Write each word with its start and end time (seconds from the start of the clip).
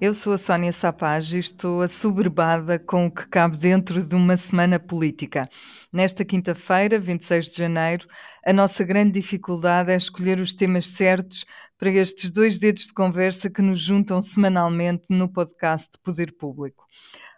Eu 0.00 0.14
sou 0.14 0.32
a 0.32 0.38
Sónia 0.38 0.72
Sapaz 0.72 1.32
e 1.32 1.38
estou 1.38 1.82
assoberbada 1.82 2.78
com 2.78 3.06
o 3.06 3.10
que 3.10 3.26
cabe 3.26 3.56
dentro 3.56 4.00
de 4.00 4.14
uma 4.14 4.36
semana 4.36 4.78
política. 4.78 5.50
Nesta 5.92 6.24
quinta-feira, 6.24 7.00
26 7.00 7.48
de 7.48 7.56
janeiro, 7.56 8.06
a 8.46 8.52
nossa 8.52 8.84
grande 8.84 9.20
dificuldade 9.20 9.90
é 9.90 9.96
escolher 9.96 10.38
os 10.38 10.54
temas 10.54 10.86
certos 10.86 11.44
para 11.76 11.90
estes 11.90 12.30
dois 12.30 12.60
dedos 12.60 12.84
de 12.84 12.92
conversa 12.92 13.50
que 13.50 13.60
nos 13.60 13.80
juntam 13.80 14.22
semanalmente 14.22 15.04
no 15.08 15.28
podcast 15.28 15.90
Poder 16.04 16.32
Público. 16.38 16.84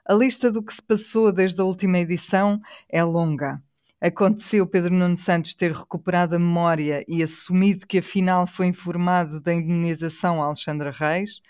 A 0.07 0.13
lista 0.13 0.53
do 0.53 0.63
que 0.63 0.75
se 0.75 0.83
passou 0.83 1.33
desde 1.33 1.59
a 1.63 1.65
última 1.65 1.99
edição 1.99 2.61
é 2.91 3.03
longa. 3.03 3.59
Aconteceu 3.99 4.67
Pedro 4.67 4.93
Nuno 4.93 5.17
Santos 5.17 5.55
ter 5.55 5.73
recuperado 5.73 6.37
a 6.37 6.39
memória 6.39 7.05
e 7.09 7.23
assumido 7.23 7.87
que 7.87 7.99
afinal 7.99 8.47
foi 8.47 8.67
informado 8.67 9.41
da 9.41 9.55
indemnização 9.55 10.43
a 10.43 10.47
Alexandra 10.47 10.91
Reis. 10.91 11.41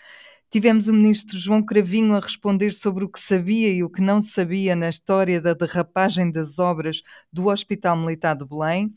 Tivemos 0.51 0.89
o 0.89 0.93
ministro 0.93 1.39
João 1.39 1.63
Cravinho 1.63 2.13
a 2.17 2.19
responder 2.19 2.73
sobre 2.73 3.05
o 3.05 3.09
que 3.09 3.21
sabia 3.21 3.73
e 3.73 3.85
o 3.85 3.89
que 3.89 4.01
não 4.03 4.21
sabia 4.21 4.75
na 4.75 4.89
história 4.89 5.41
da 5.41 5.55
derrapagem 5.55 6.33
das 6.33 6.59
obras 6.59 7.03
do 7.33 7.47
Hospital 7.47 7.97
Militar 7.97 8.35
de 8.35 8.45
Belém. 8.45 8.93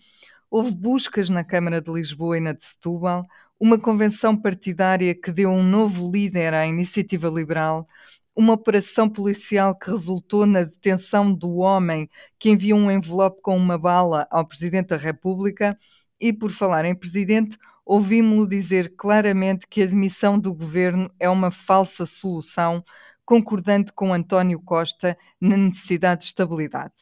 Houve 0.49 0.71
buscas 0.71 1.29
na 1.29 1.43
Câmara 1.43 1.79
de 1.79 1.91
Lisboa 1.91 2.39
e 2.39 2.41
na 2.41 2.53
de 2.53 2.65
Setúbal, 2.65 3.27
uma 3.59 3.77
convenção 3.77 4.35
partidária 4.35 5.13
que 5.13 5.31
deu 5.31 5.51
um 5.51 5.61
novo 5.61 6.09
líder 6.11 6.55
à 6.55 6.65
iniciativa 6.65 7.29
liberal, 7.29 7.87
uma 8.35 8.53
operação 8.53 9.07
policial 9.07 9.75
que 9.75 9.91
resultou 9.91 10.47
na 10.47 10.63
detenção 10.63 11.31
do 11.31 11.57
homem 11.57 12.09
que 12.39 12.49
enviou 12.49 12.79
um 12.79 12.89
envelope 12.89 13.39
com 13.43 13.55
uma 13.55 13.77
bala 13.77 14.27
ao 14.31 14.43
Presidente 14.43 14.87
da 14.87 14.97
República. 14.97 15.77
E, 16.19 16.33
por 16.33 16.51
falar 16.51 16.83
em 16.85 16.95
Presidente, 16.95 17.59
ouvimos-lo 17.85 18.47
dizer 18.47 18.95
claramente 18.95 19.67
que 19.67 19.81
a 19.83 19.87
demissão 19.87 20.39
do 20.39 20.53
governo 20.53 21.11
é 21.19 21.29
uma 21.29 21.51
falsa 21.51 22.05
solução, 22.05 22.83
concordando 23.25 23.91
com 23.93 24.13
António 24.13 24.61
Costa 24.61 25.17
na 25.39 25.57
necessidade 25.57 26.21
de 26.21 26.27
estabilidade. 26.27 26.93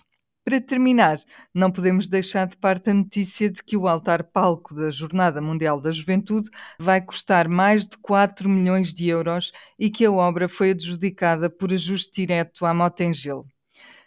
Para 0.44 0.60
terminar, 0.60 1.20
não 1.54 1.72
podemos 1.72 2.08
deixar 2.08 2.48
de 2.48 2.58
parte 2.58 2.90
a 2.90 2.94
notícia 2.94 3.48
de 3.48 3.64
que 3.64 3.78
o 3.78 3.88
altar 3.88 4.24
palco 4.24 4.74
da 4.74 4.90
Jornada 4.90 5.40
Mundial 5.40 5.80
da 5.80 5.92
Juventude 5.92 6.50
vai 6.80 7.00
custar 7.00 7.48
mais 7.48 7.86
de 7.86 7.96
4 8.00 8.50
milhões 8.50 8.92
de 8.92 9.08
euros 9.08 9.52
e 9.78 9.90
que 9.92 10.04
a 10.04 10.12
obra 10.12 10.50
foi 10.50 10.72
adjudicada 10.72 11.48
por 11.48 11.72
ajuste 11.72 12.12
direto 12.14 12.66
à 12.66 12.74
Motengil. 12.74 13.46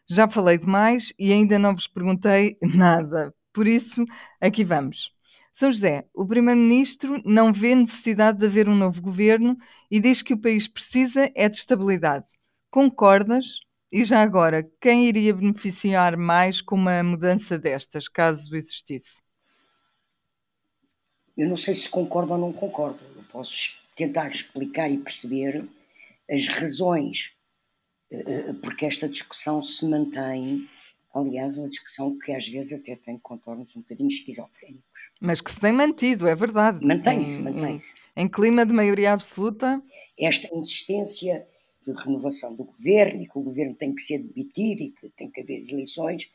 Já 0.08 0.28
falei 0.28 0.58
demais 0.58 1.12
e 1.18 1.32
ainda 1.32 1.58
não 1.58 1.74
vos 1.74 1.86
perguntei 1.86 2.58
nada, 2.60 3.32
por 3.52 3.66
isso 3.66 4.04
aqui 4.40 4.64
vamos. 4.64 5.13
São 5.54 5.72
José, 5.72 6.04
o 6.12 6.26
Primeiro-Ministro 6.26 7.22
não 7.24 7.52
vê 7.52 7.74
necessidade 7.74 8.38
de 8.38 8.46
haver 8.46 8.68
um 8.68 8.74
novo 8.74 9.00
governo 9.00 9.56
e 9.88 10.00
diz 10.00 10.20
que 10.20 10.34
o 10.34 10.38
país 10.38 10.66
precisa 10.66 11.30
é 11.34 11.48
de 11.48 11.58
estabilidade. 11.58 12.26
Concordas? 12.70 13.44
E 13.90 14.04
já 14.04 14.20
agora, 14.20 14.68
quem 14.80 15.06
iria 15.06 15.32
beneficiar 15.32 16.16
mais 16.16 16.60
com 16.60 16.74
uma 16.74 17.00
mudança 17.04 17.56
destas, 17.56 18.08
caso 18.08 18.56
existisse? 18.56 19.22
Eu 21.36 21.48
não 21.48 21.56
sei 21.56 21.74
se 21.74 21.88
concordo 21.88 22.32
ou 22.32 22.38
não 22.38 22.52
concordo. 22.52 22.98
Eu 23.14 23.22
posso 23.30 23.80
tentar 23.94 24.26
explicar 24.26 24.90
e 24.90 24.98
perceber 24.98 25.64
as 26.28 26.48
razões 26.48 27.32
porque 28.62 28.86
esta 28.86 29.08
discussão 29.08 29.62
se 29.62 29.86
mantém 29.86 30.68
Aliás, 31.14 31.56
uma 31.56 31.68
discussão 31.68 32.18
que 32.18 32.32
às 32.32 32.48
vezes 32.48 32.72
até 32.72 32.96
tem 32.96 33.16
contornos 33.18 33.74
um 33.76 33.80
bocadinho 33.80 34.08
esquizofrénicos. 34.08 35.10
Mas 35.20 35.40
que 35.40 35.52
se 35.52 35.60
tem 35.60 35.72
mantido, 35.72 36.26
é 36.26 36.34
verdade. 36.34 36.84
Mantém-se, 36.84 37.40
mantém-se. 37.40 37.94
Em, 38.16 38.28
clima 38.28 38.66
de 38.66 38.72
maioria 38.72 39.12
absoluta. 39.12 39.80
Esta 40.18 40.54
insistência 40.54 41.46
de 41.86 41.92
renovação 41.92 42.54
do 42.54 42.64
governo 42.64 43.22
e 43.22 43.28
que 43.28 43.38
o 43.38 43.42
governo 43.42 43.76
tem 43.76 43.94
que 43.94 44.02
ser 44.02 44.18
demitido 44.18 44.82
e 44.82 44.90
que 44.90 45.08
tem 45.10 45.30
que 45.30 45.40
haver 45.40 45.64
eleições. 45.70 46.30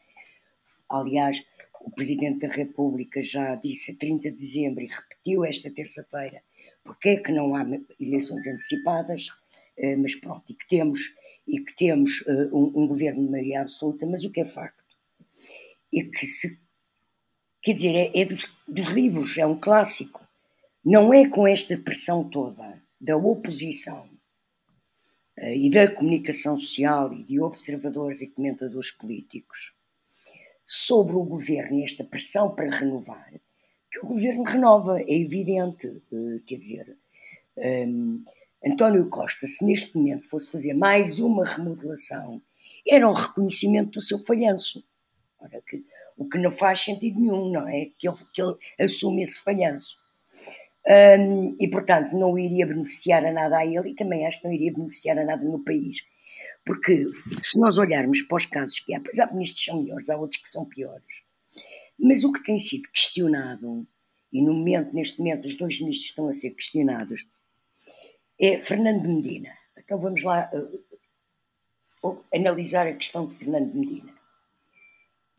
Aliás, 0.90 1.44
o 1.82 1.92
Presidente 1.92 2.48
da 2.48 2.54
República 2.54 3.22
já 3.22 3.56
disse 3.56 3.92
a 3.92 3.98
30 3.98 4.32
de 4.32 4.38
dezembro 4.38 4.84
e 4.84 4.88
repetiu 4.88 5.44
esta 5.44 5.70
terça-feira 5.70 6.42
porque 6.84 7.10
é 7.10 7.18
que 7.18 7.32
não 7.32 7.56
há 7.56 7.66
eleições 8.00 8.48
antecipadas, 8.48 9.28
eh, 9.78 9.96
mas 9.96 10.16
pronto, 10.16 10.44
e 10.50 10.54
que 10.54 10.68
temos 10.68 11.16
e 11.50 11.60
que 11.60 11.76
temos 11.76 12.22
uh, 12.22 12.56
um, 12.56 12.84
um, 12.84 12.88
governo 12.88 13.26
de 13.26 13.32
maioria 13.32 13.62
absoluta, 13.62 14.06
mas 14.06 14.24
o 14.24 14.30
que 14.30 14.42
é 14.42 14.46
facto 14.46 14.84
é 15.94 16.04
que 16.04 16.26
se. 16.26 16.60
Quer 17.62 17.74
dizer, 17.74 17.96
é, 17.96 18.22
é 18.22 18.26
dos, 18.26 18.58
dos 18.68 18.88
livros, 18.90 19.38
é 19.38 19.46
um 19.46 19.60
clássico. 19.60 20.26
Não 20.86 21.14
é 21.14 21.28
com 21.28 21.46
esta 21.46 21.78
pressão 21.78 22.30
toda 22.30 22.82
da 23.02 23.18
oposição 23.18 24.10
uh, 25.38 25.54
e 25.56 25.70
da 25.70 25.92
comunicação 25.92 26.58
social 26.60 27.12
e 27.14 27.24
de 27.24 27.42
observadores 27.42 28.22
e 28.22 28.28
comentadores 28.28 28.92
políticos 28.92 29.74
sobre 30.66 31.16
o 31.16 31.24
governo 31.24 31.84
esta 31.84 32.04
pressão 32.04 32.54
para 32.54 32.70
renovar, 32.70 33.34
que 33.92 34.00
o 34.00 34.08
governo 34.08 34.44
renova, 34.44 35.02
é 35.02 35.14
evidente. 35.14 35.88
Uh, 36.12 36.40
quer 36.46 36.58
dizer. 36.58 36.98
Um, 38.64 38.72
António 38.72 39.10
Costa, 39.10 39.48
se 39.48 39.66
neste 39.66 39.98
momento 39.98 40.28
fosse 40.28 40.52
fazer 40.52 40.74
mais 40.74 41.20
uma 41.20 41.46
remodelação, 41.46 42.42
era 42.88 43.08
o 43.08 43.14
reconhecimento 43.14 43.92
do 43.92 44.02
seu 44.02 44.24
falhanço. 44.26 44.84
Ora, 45.40 45.62
que, 45.66 45.84
o 46.18 46.28
que 46.28 46.38
não 46.38 46.52
faz 46.52 46.80
sentido 46.80 47.20
nenhum, 47.20 47.52
não 47.52 47.68
é? 47.68 47.88
Que 47.98 48.08
ele, 48.08 48.18
que 48.34 48.42
ele 48.42 48.56
assume 48.80 49.22
esse 49.22 49.42
falhanço. 49.42 49.98
Um, 50.88 51.56
e, 51.60 51.70
portanto, 51.70 52.18
não 52.18 52.38
iria 52.38 52.66
beneficiar 52.66 53.24
a 53.26 53.32
nada 53.32 53.58
a 53.58 53.66
ele 53.66 53.92
e 53.92 53.96
também 53.96 54.26
acho 54.26 54.42
que 54.42 54.48
não 54.48 54.54
iria 54.54 54.74
beneficiar 54.74 55.18
a 55.20 55.26
nada 55.26 55.44
no 55.44 55.64
país. 55.64 55.98
Porque 56.66 57.06
se 57.44 57.60
nós 57.60 57.78
olharmos 57.78 58.22
para 58.24 58.38
os 58.38 58.46
casos 58.46 58.80
que 58.80 58.94
há, 58.94 59.00
pois 59.00 59.20
há 59.20 59.32
ministros 59.32 59.64
são 59.64 59.82
melhores, 59.82 60.10
há 60.10 60.18
outros 60.18 60.42
que 60.42 60.50
são 60.50 60.66
piores. 60.66 61.24
Mas 61.98 62.24
o 62.24 62.32
que 62.32 62.44
tem 62.44 62.58
sido 62.58 62.90
questionado, 62.92 63.88
e 64.32 64.42
no 64.42 64.54
momento, 64.54 64.96
neste 64.96 65.20
momento, 65.20 65.46
os 65.46 65.56
dois 65.56 65.80
ministros 65.80 66.10
estão 66.10 66.28
a 66.28 66.34
ser 66.34 66.52
questionados, 66.52 67.26
é 68.40 68.58
Fernando 68.58 69.08
Medina. 69.08 69.50
Então 69.78 70.00
vamos 70.00 70.24
lá 70.24 70.50
uh, 72.04 72.24
analisar 72.34 72.88
a 72.88 72.94
questão 72.94 73.28
de 73.28 73.36
Fernando 73.36 73.74
Medina. 73.74 74.14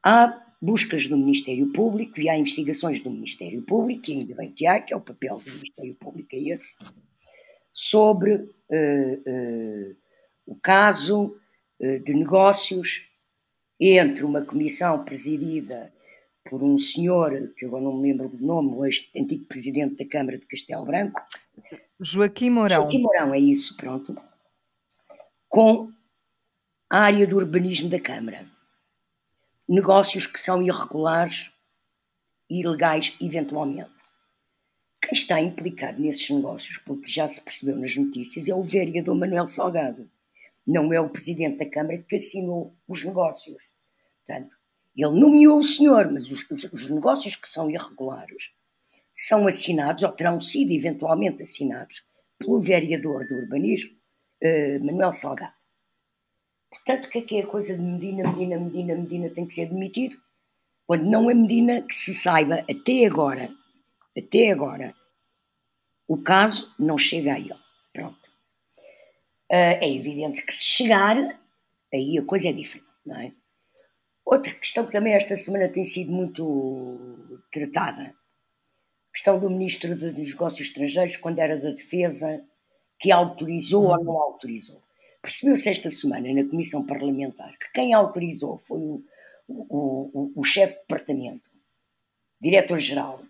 Há 0.02 0.46
buscas 0.60 1.06
do 1.06 1.16
Ministério 1.16 1.72
Público 1.72 2.20
e 2.20 2.28
há 2.28 2.36
investigações 2.36 3.00
do 3.00 3.10
Ministério 3.10 3.62
Público, 3.62 4.10
e 4.10 4.14
ainda 4.14 4.34
bem 4.34 4.52
que 4.52 4.66
há, 4.66 4.80
que 4.80 4.92
é 4.92 4.96
o 4.96 5.00
papel 5.00 5.38
do 5.38 5.50
Ministério 5.50 5.94
Público, 5.94 6.28
é 6.34 6.38
esse, 6.38 6.76
sobre 7.72 8.34
uh, 8.34 8.40
uh, 8.40 9.96
o 10.46 10.54
caso 10.56 11.36
de 12.04 12.12
negócios 12.12 13.06
entre 13.80 14.22
uma 14.22 14.44
comissão 14.44 15.02
presidida 15.02 15.90
por 16.44 16.62
um 16.62 16.78
senhor, 16.78 17.52
que 17.56 17.66
agora 17.66 17.82
não 17.82 17.96
me 17.96 18.10
lembro 18.10 18.28
do 18.28 18.44
nome, 18.44 18.74
o 18.74 18.84
ex-antigo 18.84 19.44
presidente 19.46 19.96
da 19.96 20.08
Câmara 20.08 20.38
de 20.38 20.46
Castelo 20.46 20.84
Branco, 20.84 21.20
Joaquim 22.00 22.50
Mourão. 22.50 22.76
Joaquim 22.76 23.02
Mourão, 23.02 23.34
é 23.34 23.38
isso, 23.38 23.76
pronto. 23.76 24.16
Com 25.48 25.92
a 26.88 27.00
área 27.00 27.26
do 27.26 27.36
urbanismo 27.36 27.88
da 27.88 28.00
Câmara. 28.00 28.46
Negócios 29.68 30.26
que 30.26 30.40
são 30.40 30.62
irregulares 30.62 31.52
e 32.48 32.60
ilegais, 32.60 33.16
eventualmente. 33.20 33.90
Quem 35.00 35.12
está 35.12 35.40
implicado 35.40 36.00
nesses 36.00 36.28
negócios, 36.30 36.78
porque 36.78 37.10
já 37.10 37.28
se 37.28 37.40
percebeu 37.40 37.76
nas 37.76 37.96
notícias, 37.96 38.48
é 38.48 38.54
o 38.54 38.62
vereador 38.62 39.14
Manuel 39.14 39.46
Salgado. 39.46 40.10
Não 40.66 40.92
é 40.92 41.00
o 41.00 41.08
presidente 41.08 41.58
da 41.58 41.70
Câmara 41.70 41.98
que 41.98 42.16
assinou 42.16 42.74
os 42.88 43.04
negócios. 43.04 43.62
Portanto, 44.26 44.56
ele 44.96 45.18
nomeou 45.18 45.58
o 45.58 45.62
senhor, 45.62 46.10
mas 46.12 46.30
os, 46.30 46.48
os, 46.50 46.64
os 46.72 46.90
negócios 46.90 47.36
que 47.36 47.48
são 47.48 47.70
irregulares 47.70 48.50
são 49.12 49.46
assinados, 49.46 50.02
ou 50.02 50.12
terão 50.12 50.40
sido 50.40 50.72
eventualmente 50.72 51.42
assinados, 51.42 52.04
pelo 52.38 52.58
vereador 52.58 53.26
do 53.26 53.34
urbanismo, 53.34 53.96
uh, 54.42 54.84
Manuel 54.84 55.12
Salgado. 55.12 55.52
Portanto, 56.70 57.06
o 57.06 57.08
que 57.10 57.18
é 57.18 57.22
que 57.22 57.36
é 57.36 57.40
a 57.42 57.46
coisa 57.46 57.76
de 57.76 57.82
Medina, 57.82 58.28
Medina, 58.30 58.58
Medina, 58.58 58.94
Medina 58.94 59.30
tem 59.30 59.46
que 59.46 59.54
ser 59.54 59.66
demitido? 59.66 60.16
Quando 60.86 61.04
não 61.04 61.30
é 61.30 61.34
Medina 61.34 61.82
que 61.82 61.94
se 61.94 62.14
saiba, 62.14 62.64
até 62.68 63.04
agora, 63.04 63.50
até 64.16 64.50
agora, 64.50 64.94
o 66.06 66.16
caso 66.16 66.74
não 66.78 66.96
chega 66.96 67.34
a 67.34 67.38
ele. 67.38 67.54
Pronto. 67.92 68.28
Uh, 69.50 69.76
é 69.80 69.92
evidente 69.92 70.44
que 70.44 70.52
se 70.52 70.64
chegar, 70.64 71.16
aí 71.92 72.18
a 72.18 72.24
coisa 72.24 72.48
é 72.48 72.52
diferente, 72.52 72.88
não 73.04 73.16
é? 73.16 73.32
Outra 74.30 74.54
questão 74.54 74.86
que 74.86 74.92
também 74.92 75.12
esta 75.12 75.34
semana 75.34 75.68
tem 75.68 75.82
sido 75.82 76.12
muito 76.12 77.42
tratada, 77.50 78.14
questão 79.12 79.40
do 79.40 79.50
Ministro 79.50 79.96
dos 79.96 80.16
Negócios 80.16 80.68
Estrangeiros, 80.68 81.16
quando 81.16 81.40
era 81.40 81.58
da 81.58 81.70
Defesa, 81.70 82.40
que 83.00 83.10
autorizou 83.10 83.86
ou 83.86 84.04
não 84.04 84.16
autorizou. 84.18 84.80
Percebeu-se 85.20 85.68
esta 85.68 85.90
semana 85.90 86.32
na 86.32 86.48
Comissão 86.48 86.86
Parlamentar 86.86 87.58
que 87.58 87.72
quem 87.72 87.92
autorizou 87.92 88.58
foi 88.58 88.78
o, 88.78 89.04
o, 89.48 90.10
o, 90.14 90.32
o 90.36 90.44
chefe 90.44 90.74
de 90.74 90.80
departamento, 90.82 91.50
diretor-geral. 92.40 93.24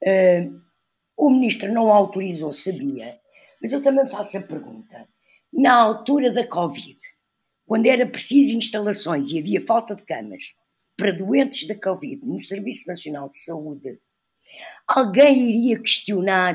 Uh, 0.00 0.62
o 1.16 1.28
ministro 1.28 1.72
não 1.72 1.92
autorizou, 1.92 2.52
sabia, 2.52 3.18
mas 3.60 3.72
eu 3.72 3.82
também 3.82 4.06
faço 4.06 4.38
a 4.38 4.42
pergunta. 4.42 5.08
Na 5.52 5.74
altura 5.74 6.30
da 6.30 6.46
Covid, 6.46 7.00
quando 7.66 7.86
era 7.86 8.06
preciso 8.06 8.56
instalações 8.56 9.30
e 9.30 9.38
havia 9.38 9.60
falta 9.60 9.94
de 9.94 10.04
camas 10.04 10.54
para 10.96 11.12
doentes 11.12 11.66
da 11.66 11.74
Covid 11.74 12.24
no 12.24 12.42
Serviço 12.42 12.86
Nacional 12.88 13.28
de 13.28 13.38
Saúde, 13.38 13.98
alguém 14.86 15.50
iria 15.50 15.80
questionar 15.80 16.54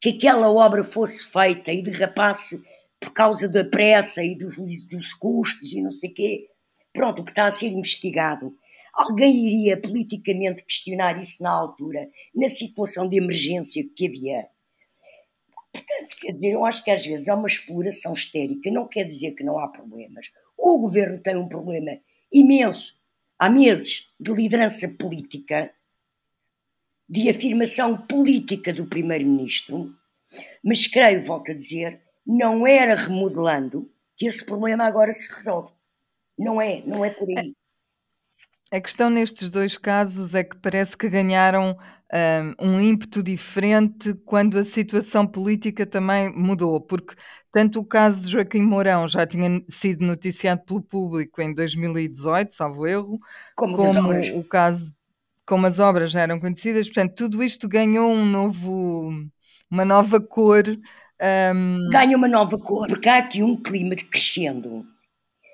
que 0.00 0.08
aquela 0.08 0.50
obra 0.50 0.82
fosse 0.82 1.26
feita 1.26 1.70
e 1.70 1.82
derrapasse 1.82 2.60
por 2.98 3.12
causa 3.12 3.48
da 3.48 3.64
pressa 3.64 4.24
e 4.24 4.34
dos, 4.36 4.56
dos 4.88 5.12
custos 5.14 5.72
e 5.72 5.82
não 5.82 5.90
sei 5.90 6.10
quê? 6.10 6.48
Pronto, 6.92 7.22
o 7.22 7.24
que 7.24 7.30
está 7.30 7.46
a 7.46 7.50
ser 7.50 7.68
investigado. 7.68 8.56
Alguém 8.92 9.46
iria 9.46 9.80
politicamente 9.80 10.64
questionar 10.64 11.20
isso 11.20 11.42
na 11.42 11.50
altura, 11.50 12.08
na 12.34 12.48
situação 12.48 13.08
de 13.08 13.16
emergência 13.16 13.84
que 13.94 14.06
havia? 14.06 14.48
Portanto, 15.72 16.16
quer 16.20 16.32
dizer, 16.32 16.52
eu 16.52 16.64
acho 16.64 16.82
que 16.84 16.90
às 16.90 17.04
vezes 17.04 17.28
é 17.28 17.34
uma 17.34 17.46
exploração 17.46 18.12
histérica, 18.12 18.70
não 18.70 18.88
quer 18.88 19.04
dizer 19.04 19.32
que 19.32 19.44
não 19.44 19.58
há 19.58 19.68
problemas. 19.68 20.32
O 20.56 20.78
governo 20.78 21.18
tem 21.18 21.36
um 21.36 21.48
problema 21.48 21.98
imenso, 22.32 22.94
há 23.38 23.48
meses, 23.48 24.12
de 24.18 24.32
liderança 24.32 24.88
política, 24.98 25.72
de 27.08 27.28
afirmação 27.28 27.96
política 27.96 28.72
do 28.72 28.86
primeiro-ministro, 28.86 29.94
mas 30.62 30.86
creio, 30.86 31.24
volto 31.24 31.50
a 31.50 31.54
dizer, 31.54 32.00
não 32.26 32.66
era 32.66 32.94
remodelando 32.94 33.90
que 34.16 34.26
esse 34.26 34.44
problema 34.44 34.84
agora 34.84 35.12
se 35.12 35.32
resolve. 35.34 35.72
Não 36.38 36.60
é, 36.60 36.82
não 36.86 37.04
é 37.04 37.10
por 37.10 37.28
aí. 37.36 37.54
A 38.70 38.80
questão 38.80 39.10
nestes 39.10 39.50
dois 39.50 39.76
casos 39.76 40.34
é 40.34 40.44
que 40.44 40.56
parece 40.56 40.96
que 40.96 41.08
ganharam 41.08 41.76
um, 42.60 42.80
ímpeto 42.80 43.22
diferente 43.22 44.14
quando 44.24 44.58
a 44.58 44.64
situação 44.64 45.26
política 45.26 45.86
também 45.86 46.30
mudou, 46.30 46.80
porque 46.80 47.14
tanto 47.52 47.80
o 47.80 47.84
caso 47.84 48.20
de 48.20 48.32
Joaquim 48.32 48.62
Mourão 48.62 49.08
já 49.08 49.26
tinha 49.26 49.62
sido 49.68 50.04
noticiado 50.04 50.62
pelo 50.64 50.82
público 50.82 51.40
em 51.40 51.54
2018, 51.54 52.54
salvo 52.54 52.86
erro, 52.86 53.20
como, 53.56 53.76
como 53.76 54.38
o 54.38 54.44
caso, 54.44 54.92
como 55.46 55.66
as 55.66 55.78
obras 55.78 56.12
já 56.12 56.20
eram 56.20 56.40
conhecidas, 56.40 56.86
portanto, 56.86 57.14
tudo 57.14 57.42
isto 57.42 57.68
ganhou 57.68 58.10
um 58.10 58.24
novo, 58.24 59.12
uma 59.70 59.84
nova 59.84 60.20
cor. 60.20 60.64
Um... 61.20 61.88
Ganha 61.90 62.16
uma 62.16 62.28
nova 62.28 62.58
cor, 62.58 62.88
porque 62.88 63.08
há 63.08 63.18
aqui 63.18 63.42
um 63.42 63.56
clima 63.56 63.94
de 63.94 64.04
crescendo 64.04 64.84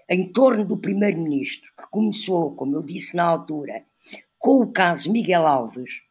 em 0.08 0.30
torno 0.32 0.64
do 0.64 0.76
primeiro-ministro, 0.76 1.70
que 1.76 1.90
começou, 1.90 2.54
como 2.54 2.76
eu 2.76 2.82
disse 2.82 3.16
na 3.16 3.24
altura, 3.24 3.82
com 4.38 4.62
o 4.62 4.70
caso 4.70 5.10
Miguel 5.10 5.46
Alves, 5.46 6.05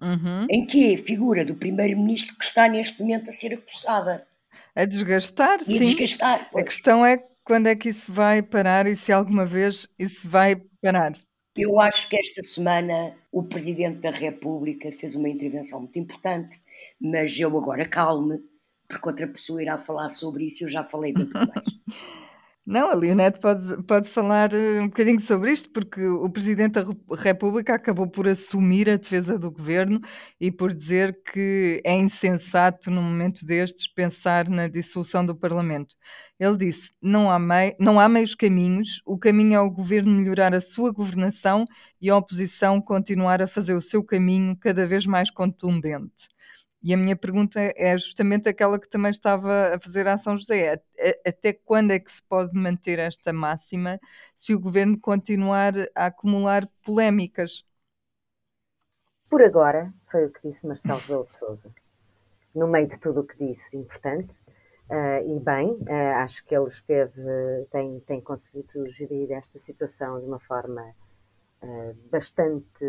uhum. 0.00 0.46
em 0.50 0.66
que 0.66 0.92
é 0.92 0.94
a 0.94 0.98
figura 0.98 1.44
do 1.44 1.54
primeiro-ministro 1.54 2.36
que 2.36 2.44
está 2.44 2.68
neste 2.68 3.00
momento 3.00 3.28
a 3.28 3.32
ser 3.32 3.54
acusada. 3.54 4.26
A 4.74 4.84
desgastar, 4.84 5.60
e 5.62 5.64
sim. 5.64 5.76
A 5.76 5.80
desgastar. 5.80 6.48
Pois. 6.50 6.64
A 6.64 6.68
questão 6.68 7.04
é 7.04 7.22
quando 7.44 7.66
é 7.66 7.74
que 7.74 7.88
isso 7.88 8.12
vai 8.12 8.42
parar 8.42 8.86
e 8.86 8.96
se 8.96 9.10
alguma 9.10 9.46
vez 9.46 9.88
isso 9.98 10.28
vai 10.28 10.56
parar. 10.82 11.12
Eu 11.56 11.80
acho 11.80 12.08
que 12.08 12.16
esta 12.16 12.42
semana 12.42 13.16
o 13.32 13.42
Presidente 13.42 13.98
da 13.98 14.10
República 14.10 14.92
fez 14.92 15.16
uma 15.16 15.28
intervenção 15.28 15.80
muito 15.80 15.98
importante, 15.98 16.60
mas 17.00 17.38
eu 17.38 17.56
agora 17.58 17.84
calme, 17.84 18.38
porque 18.86 19.08
outra 19.08 19.26
pessoa 19.26 19.60
irá 19.60 19.76
falar 19.76 20.08
sobre 20.08 20.44
isso 20.44 20.62
e 20.62 20.64
eu 20.66 20.68
já 20.68 20.84
falei 20.84 21.12
muito 21.12 21.32
mais. 21.34 21.68
Não, 22.70 22.90
a 22.90 22.94
Leonete 22.94 23.40
pode, 23.40 23.82
pode 23.84 24.10
falar 24.10 24.52
eh, 24.52 24.82
um 24.82 24.88
bocadinho 24.88 25.20
sobre 25.22 25.52
isto, 25.52 25.70
porque 25.70 26.04
o 26.06 26.28
Presidente 26.28 26.72
da 26.74 26.84
República 27.16 27.74
acabou 27.74 28.06
por 28.06 28.28
assumir 28.28 28.90
a 28.90 28.96
defesa 28.96 29.38
do 29.38 29.50
governo 29.50 30.02
e 30.38 30.52
por 30.52 30.74
dizer 30.74 31.18
que 31.32 31.80
é 31.82 31.94
insensato, 31.94 32.90
num 32.90 33.02
momento 33.02 33.46
destes, 33.46 33.88
pensar 33.88 34.50
na 34.50 34.68
dissolução 34.68 35.24
do 35.24 35.34
Parlamento. 35.34 35.94
Ele 36.38 36.58
disse: 36.58 36.92
não 37.00 37.30
há, 37.30 37.38
mei, 37.38 37.74
não 37.80 37.98
há 37.98 38.06
meios 38.06 38.34
caminhos, 38.34 39.00
o 39.06 39.16
caminho 39.18 39.54
é 39.54 39.60
o 39.60 39.70
governo 39.70 40.12
melhorar 40.12 40.54
a 40.54 40.60
sua 40.60 40.92
governação 40.92 41.64
e 42.02 42.10
a 42.10 42.16
oposição 42.18 42.82
continuar 42.82 43.40
a 43.40 43.48
fazer 43.48 43.72
o 43.72 43.80
seu 43.80 44.04
caminho 44.04 44.54
cada 44.58 44.86
vez 44.86 45.06
mais 45.06 45.30
contundente. 45.30 46.28
E 46.80 46.94
a 46.94 46.96
minha 46.96 47.16
pergunta 47.16 47.58
é 47.60 47.98
justamente 47.98 48.48
aquela 48.48 48.78
que 48.78 48.88
também 48.88 49.10
estava 49.10 49.74
a 49.74 49.80
fazer 49.80 50.06
a 50.06 50.16
São 50.16 50.38
José. 50.38 50.80
Até 51.26 51.52
quando 51.52 51.90
é 51.90 51.98
que 51.98 52.12
se 52.12 52.22
pode 52.22 52.54
manter 52.54 53.00
esta 53.00 53.32
máxima 53.32 53.98
se 54.36 54.54
o 54.54 54.60
governo 54.60 54.98
continuar 54.98 55.74
a 55.94 56.06
acumular 56.06 56.68
polémicas? 56.84 57.64
Por 59.28 59.42
agora, 59.42 59.92
foi 60.10 60.24
o 60.24 60.32
que 60.32 60.48
disse 60.48 60.66
Marcelo 60.66 61.00
Rebelo 61.00 61.26
de 61.26 61.36
Sousa. 61.36 61.70
No 62.54 62.68
meio 62.68 62.88
de 62.88 62.98
tudo 62.98 63.20
o 63.20 63.26
que 63.26 63.36
disse, 63.36 63.76
importante, 63.76 64.34
uh, 64.88 65.36
e 65.36 65.38
bem, 65.40 65.72
uh, 65.72 66.16
acho 66.18 66.44
que 66.44 66.54
ele 66.56 66.68
esteve, 66.68 67.20
tem, 67.70 68.00
tem 68.00 68.20
conseguido 68.20 68.88
gerir 68.88 69.32
esta 69.32 69.58
situação 69.58 70.20
de 70.20 70.26
uma 70.26 70.38
forma 70.38 70.94
bastante 72.10 72.84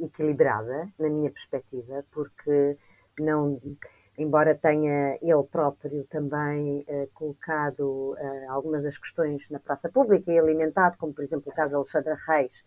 equilibrada, 0.00 0.88
na 0.98 1.08
minha 1.08 1.30
perspectiva, 1.30 2.04
porque 2.10 2.76
não, 3.18 3.60
embora 4.18 4.54
tenha 4.54 5.18
ele 5.22 5.42
próprio 5.50 6.04
também 6.04 6.84
uh, 6.88 7.08
colocado 7.14 8.12
uh, 8.12 8.50
algumas 8.50 8.82
das 8.82 8.98
questões 8.98 9.48
na 9.48 9.58
praça 9.58 9.88
pública 9.88 10.30
e 10.30 10.38
alimentado, 10.38 10.96
como 10.98 11.14
por 11.14 11.22
exemplo 11.22 11.50
o 11.50 11.54
caso 11.54 11.76
Alexandra 11.76 12.16
Reis, 12.26 12.64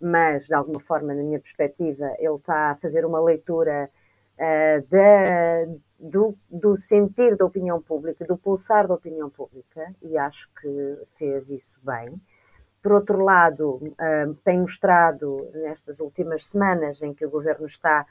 mas 0.00 0.46
de 0.46 0.54
alguma 0.54 0.80
forma, 0.80 1.14
na 1.14 1.22
minha 1.22 1.40
perspectiva, 1.40 2.14
ele 2.18 2.34
está 2.34 2.72
a 2.72 2.76
fazer 2.76 3.04
uma 3.04 3.20
leitura 3.20 3.90
da, 4.90 5.72
do, 5.98 6.36
do 6.50 6.76
sentir 6.76 7.36
da 7.36 7.44
opinião 7.44 7.80
pública, 7.80 8.24
do 8.24 8.36
pulsar 8.36 8.88
da 8.88 8.94
opinião 8.94 9.30
pública, 9.30 9.94
e 10.02 10.18
acho 10.18 10.50
que 10.60 10.98
fez 11.16 11.48
isso 11.48 11.78
bem. 11.80 12.20
Por 12.84 12.92
outro 12.92 13.24
lado, 13.24 13.80
tem 14.44 14.60
mostrado 14.60 15.50
nestas 15.54 16.00
últimas 16.00 16.46
semanas 16.48 17.00
em 17.00 17.14
que 17.14 17.24
o 17.24 17.30
governo 17.30 17.64
está 17.64 18.04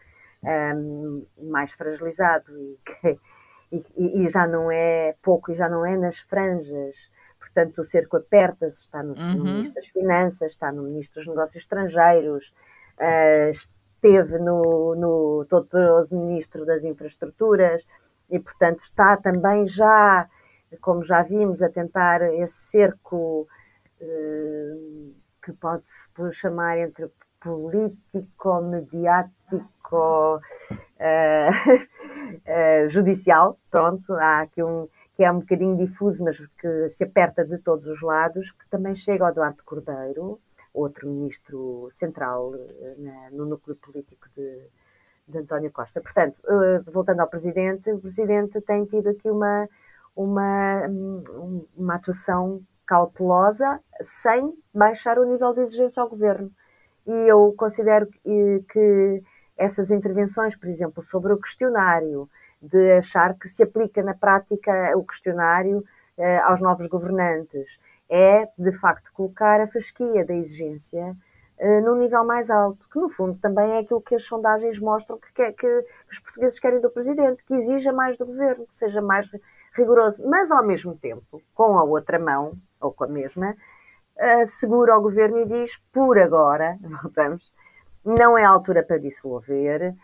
um, 0.43 1.23
mais 1.43 1.73
fragilizado 1.73 2.51
e, 2.59 2.79
que, 2.83 3.19
e, 3.71 4.25
e, 4.25 4.29
já 4.29 4.47
não 4.47 4.71
é 4.71 5.15
pouco 5.21 5.51
e 5.51 5.55
já 5.55 5.69
não 5.69 5.85
é 5.85 5.95
nas 5.95 6.21
franjas. 6.21 7.11
Portanto, 7.39 7.81
o 7.81 7.83
cerco 7.83 8.17
aperta-se, 8.17 8.81
está 8.81 9.03
no, 9.03 9.13
uhum. 9.13 9.35
no, 9.35 9.43
Ministro 9.43 9.75
das 9.75 9.87
Finanças, 9.89 10.51
está 10.53 10.71
no 10.71 10.81
Ministro 10.81 11.21
dos 11.21 11.27
Negócios 11.27 11.63
Estrangeiros, 11.63 12.51
uh, 12.99 13.49
esteve 13.51 14.39
no, 14.39 14.95
no 14.95 15.45
todo 15.47 15.67
poderoso 15.67 16.17
Ministro 16.17 16.65
das 16.65 16.83
Infraestruturas 16.83 17.85
e, 18.27 18.39
portanto, 18.39 18.79
está 18.79 19.17
também 19.17 19.67
já, 19.67 20.27
como 20.81 21.03
já 21.03 21.21
vimos, 21.21 21.61
a 21.61 21.69
tentar 21.69 22.23
esse 22.33 22.71
cerco 22.71 23.47
que 25.41 25.53
pode-se 25.53 26.09
chamar 26.31 26.77
entre 26.77 27.09
político, 27.43 28.61
mediático, 28.61 30.39
uh, 30.39 30.39
uh, 32.47 32.87
judicial, 32.87 33.59
pronto, 33.69 34.13
há 34.13 34.41
aqui 34.41 34.63
um 34.63 34.87
que 35.15 35.23
é 35.23 35.31
um 35.31 35.41
bocadinho 35.41 35.77
difuso, 35.77 36.23
mas 36.23 36.39
que 36.59 36.89
se 36.89 37.03
aperta 37.03 37.45
de 37.45 37.59
todos 37.59 37.87
os 37.87 38.01
lados, 38.01 38.49
que 38.51 38.67
também 38.67 38.95
chega 38.95 39.23
ao 39.23 39.29
Eduardo 39.29 39.63
Cordeiro, 39.63 40.39
outro 40.73 41.07
ministro 41.07 41.87
central 41.91 42.51
na, 42.97 43.29
no 43.29 43.45
núcleo 43.45 43.75
político 43.75 44.27
de, 44.35 44.67
de 45.27 45.37
António 45.37 45.71
Costa. 45.71 46.01
Portanto, 46.01 46.35
voltando 46.91 47.19
ao 47.19 47.27
Presidente, 47.27 47.91
o 47.91 47.99
Presidente 47.99 48.59
tem 48.61 48.85
tido 48.85 49.09
aqui 49.09 49.29
uma, 49.29 49.69
uma, 50.15 50.81
uma 51.77 51.93
atuação 51.93 52.59
cautelosa, 52.85 53.79
sem 54.01 54.53
baixar 54.73 55.17
o 55.17 55.25
nível 55.25 55.53
de 55.53 55.61
exigência 55.61 56.01
ao 56.01 56.09
Governo. 56.09 56.51
E 57.05 57.11
eu 57.29 57.53
considero 57.57 58.07
que, 58.69 59.23
estas 59.57 59.91
intervenções, 59.91 60.55
por 60.55 60.69
exemplo, 60.69 61.03
sobre 61.03 61.33
o 61.33 61.37
questionário, 61.37 62.29
de 62.61 62.93
achar 62.93 63.33
que 63.37 63.47
se 63.47 63.63
aplica 63.63 64.01
na 64.01 64.13
prática 64.13 64.93
o 64.95 65.03
questionário 65.03 65.83
eh, 66.17 66.37
aos 66.39 66.61
novos 66.61 66.87
governantes, 66.87 67.79
é 68.09 68.47
de 68.57 68.71
facto 68.79 69.11
colocar 69.13 69.59
a 69.59 69.67
fasquia 69.67 70.25
da 70.25 70.33
exigência 70.33 71.15
eh, 71.65 71.79
num 71.79 71.95
nível 71.95 72.25
mais 72.25 72.49
alto, 72.49 72.85
que 72.91 72.99
no 72.99 73.07
fundo 73.07 73.39
também 73.39 73.71
é 73.71 73.79
aquilo 73.79 74.01
que 74.01 74.15
as 74.15 74.25
sondagens 74.25 74.77
mostram 74.79 75.17
que, 75.17 75.31
que, 75.31 75.53
que 75.53 75.85
os 76.11 76.19
portugueses 76.19 76.59
querem 76.59 76.81
do 76.81 76.89
presidente, 76.89 77.41
que 77.45 77.53
exija 77.53 77.93
mais 77.93 78.17
do 78.17 78.25
governo, 78.25 78.67
que 78.67 78.75
seja 78.75 79.01
mais 79.01 79.31
rigoroso, 79.73 80.21
mas 80.27 80.51
ao 80.51 80.61
mesmo 80.61 80.93
tempo, 80.97 81.41
com 81.55 81.77
a 81.79 81.83
outra 81.85 82.19
mão, 82.19 82.51
ou 82.81 82.91
com 82.91 83.05
a 83.05 83.07
mesma, 83.07 83.51
uh, 83.51 84.45
segura 84.45 84.97
o 84.97 85.01
governo 85.01 85.39
e 85.39 85.45
diz: 85.45 85.81
por 85.93 86.19
agora, 86.19 86.77
voltamos, 87.01 87.53
não 88.03 88.37
é 88.37 88.43
a 88.43 88.49
altura 88.49 88.83
para 88.83 88.97
dissolver. 88.97 89.95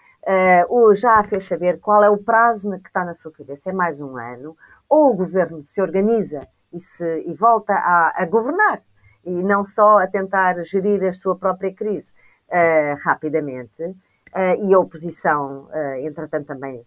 Uh, 0.70 0.96
já 0.96 1.22
fez 1.26 1.46
saber 1.46 1.82
qual 1.82 2.02
é 2.02 2.10
o 2.10 2.18
prazo 2.18 2.72
que 2.80 2.88
está 2.88 3.04
na 3.04 3.14
sua 3.14 3.34
cabeça, 3.34 3.70
é 3.70 3.74
mais 3.74 4.00
um 4.00 4.16
ano. 4.16 4.56
Ou 4.88 5.12
o 5.12 5.14
governo 5.14 5.62
se 5.62 5.82
organiza 5.82 6.48
e, 6.72 6.80
se, 6.80 7.24
e 7.28 7.34
volta 7.34 7.74
a, 7.74 8.14
a 8.16 8.26
governar, 8.26 8.82
e 9.26 9.32
não 9.32 9.66
só 9.66 10.00
a 10.00 10.08
tentar 10.08 10.62
gerir 10.64 11.04
a 11.04 11.14
sua 11.14 11.36
própria 11.36 11.74
crise 11.74 12.14
uh, 12.50 12.96
rapidamente, 13.04 13.84
uh, 13.84 14.66
e 14.66 14.74
a 14.74 14.80
oposição, 14.80 15.66
uh, 15.66 15.96
entretanto, 16.00 16.48
também 16.48 16.84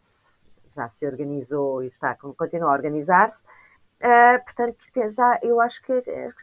já 0.75 0.89
se 0.89 1.07
organizou 1.07 1.83
e 1.83 1.89
está, 1.89 2.17
continua 2.17 2.71
a 2.71 2.73
organizar-se. 2.73 3.45
portanto, 4.45 4.77
já, 5.11 5.39
eu 5.43 5.61
acho 5.61 5.83
que 5.83 5.93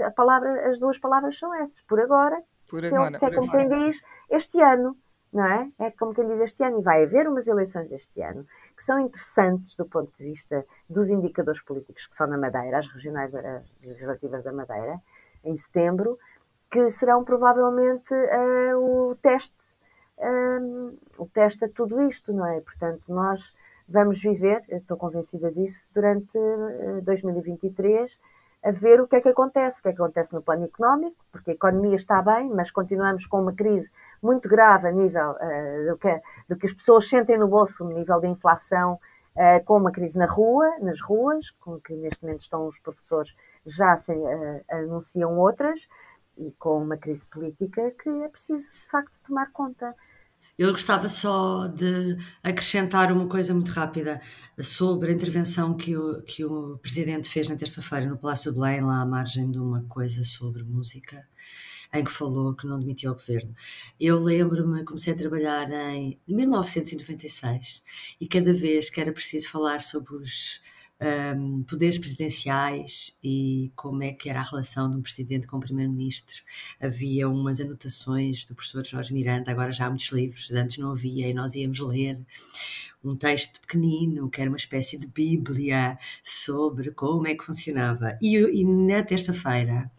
a 0.04 0.12
palavra, 0.12 0.70
as 0.70 0.78
duas 0.78 0.98
palavras 1.00 1.38
são 1.38 1.54
estas, 1.56 1.82
por 1.82 2.00
agora, 2.00 2.42
por 2.70 2.86
agora, 2.86 3.18
que 3.18 3.26
é, 3.26 3.36
como 3.36 3.50
quem 3.50 3.68
diz, 3.68 4.02
este 4.30 4.62
ano, 4.62 4.96
não 5.34 5.46
é? 5.46 5.72
É 5.80 5.92
como 5.92 6.14
quem 6.14 6.28
diz 6.28 6.40
este 6.42 6.64
ano, 6.64 6.80
e 6.80 6.84
vai 6.84 7.04
haver 7.04 7.28
umas 7.28 7.48
eleições 7.48 7.92
este 7.92 8.22
ano, 8.22 8.46
que 8.78 8.84
são 8.84 9.00
interessantes 9.00 9.76
do 9.76 9.86
ponto 9.86 10.12
de 10.18 10.24
vista 10.24 10.64
dos 10.88 11.10
indicadores 11.10 11.62
políticos 11.62 12.06
que 12.06 12.16
são 12.16 12.28
na 12.28 12.38
Madeira, 12.38 12.78
as 12.78 12.88
regionais 12.88 13.34
as 13.34 13.64
legislativas 13.84 14.44
da 14.44 14.54
Madeira, 14.54 15.02
em 15.44 15.56
setembro, 15.56 16.18
que 16.72 16.90
serão 16.90 17.24
provavelmente 17.24 18.14
uh, 18.14 19.10
o 19.12 19.16
teste 19.16 19.56
um, 20.20 20.98
o 21.18 21.26
teste 21.28 21.66
a 21.66 21.70
tudo 21.70 22.02
isto, 22.02 22.34
não 22.34 22.46
é? 22.46 22.60
Portanto, 22.62 23.04
nós 23.08 23.56
vamos 23.88 24.22
viver, 24.22 24.64
estou 24.70 24.98
convencida 24.98 25.52
disso, 25.52 25.88
durante 25.94 26.38
2023 27.04 28.20
a 28.62 28.72
ver 28.72 29.00
o 29.00 29.08
que 29.08 29.16
é 29.16 29.22
que 29.22 29.30
acontece, 29.30 29.80
o 29.80 29.84
que 29.84 29.90
é 29.90 29.94
que 29.94 30.02
acontece 30.02 30.34
no 30.34 30.42
plano 30.42 30.66
económico, 30.66 31.16
porque 31.32 31.52
a 31.52 31.54
economia 31.54 31.96
está 31.96 32.22
bem, 32.22 32.50
mas 32.50 32.70
continuamos 32.70 33.26
com 33.26 33.42
uma 33.42 33.54
crise 33.54 33.90
muito 34.22 34.50
grave 34.50 34.90
a 34.90 34.92
nível 34.92 35.32
uh, 35.32 35.90
do, 35.90 35.98
que, 35.98 36.22
do 36.50 36.58
que 36.58 36.66
as 36.66 36.74
pessoas 36.74 37.08
sentem 37.08 37.38
no 37.38 37.48
bolso, 37.48 37.86
no 37.86 37.92
nível 37.92 38.20
da 38.20 38.28
inflação, 38.28 39.00
uh, 39.36 39.64
com 39.66 39.78
uma 39.78 39.92
crise 39.92 40.18
na 40.18 40.26
rua, 40.26 40.66
nas 40.82 41.02
ruas, 41.02 41.52
com 41.52 41.80
que 41.80 41.94
neste 41.94 42.24
momento 42.24 42.42
estão 42.42 42.68
os 42.68 42.80
professores, 42.80 43.34
já 43.66 43.98
se, 43.98 44.12
uh, 44.12 44.64
anunciam 44.70 45.38
outras, 45.38 45.88
e 46.38 46.52
com 46.58 46.82
uma 46.82 46.98
crise 46.98 47.26
política 47.26 47.92
que 48.02 48.10
é 48.10 48.30
preciso, 48.30 48.72
de 48.72 48.90
facto, 48.90 49.12
tomar 49.28 49.52
conta. 49.52 49.94
Eu 50.58 50.72
gostava 50.72 51.08
só 51.08 51.68
de 51.68 52.18
acrescentar 52.44 53.14
uma 53.14 53.30
coisa 53.30 53.54
muito 53.54 53.72
rápida 53.72 54.20
sobre 54.62 55.10
a 55.10 55.14
intervenção 55.14 55.74
que 55.74 55.96
o, 55.96 56.22
que 56.24 56.44
o 56.44 56.78
Presidente 56.80 57.30
fez 57.30 57.48
na 57.48 57.56
terça-feira 57.56 58.06
no 58.06 58.18
Palácio 58.18 58.52
de 58.52 58.60
Belém, 58.60 58.82
lá 58.82 59.02
à 59.02 59.06
margem 59.06 59.50
de 59.50 59.58
uma 59.58 59.84
coisa 59.88 60.22
sobre 60.22 60.64
música, 60.64 61.26
em 61.94 62.04
que 62.04 62.12
falou 62.12 62.56
que 62.56 62.68
não 62.68 62.80
demitiu 62.80 63.12
o 63.12 63.16
governo. 63.16 63.54
Eu 64.00 64.20
lembro-me, 64.20 64.84
comecei 64.84 65.14
a 65.14 65.18
trabalhar 65.18 65.70
em 65.72 66.20
1996 66.28 67.84
e 68.20 68.28
cada 68.28 68.54
vez 68.54 68.90
que 68.90 69.02
era 69.02 69.12
preciso 69.12 69.50
falar 69.50 69.82
sobre 69.82 70.16
os 70.16 70.62
um, 71.02 71.64
poderes 71.64 71.98
presidenciais 71.98 73.16
e 73.24 73.72
como 73.76 74.04
é 74.04 74.12
que 74.12 74.30
era 74.30 74.42
a 74.42 74.44
relação 74.44 74.90
de 74.90 74.98
um 74.98 75.02
presidente 75.02 75.48
com 75.48 75.58
o 75.58 75.62
primeiro-ministro. 75.62 76.44
Havia 76.80 77.30
umas 77.30 77.60
anotações 77.62 78.46
do 78.46 78.54
professor 78.54 78.86
Jorge 78.86 79.14
Miranda, 79.14 79.52
agora 79.52 79.72
já 79.72 79.86
há 79.86 79.90
muitos 79.90 80.10
livros, 80.12 80.52
antes 80.52 80.78
não 80.78 80.92
havia, 80.92 81.28
e 81.28 81.34
nós 81.34 81.56
íamos 81.56 81.80
ler 81.80 82.20
um 83.04 83.16
texto 83.16 83.62
pequenino, 83.62 84.30
que 84.30 84.42
era 84.42 84.50
uma 84.50 84.58
espécie 84.58 84.98
de 84.98 85.08
bíblia 85.08 85.98
sobre 86.24 86.92
como 86.92 87.28
é 87.28 87.36
que 87.36 87.44
funcionava. 87.44 88.18
E, 88.22 88.38
e 88.38 88.66
na 88.66 89.02
terça-feira, 89.04 89.90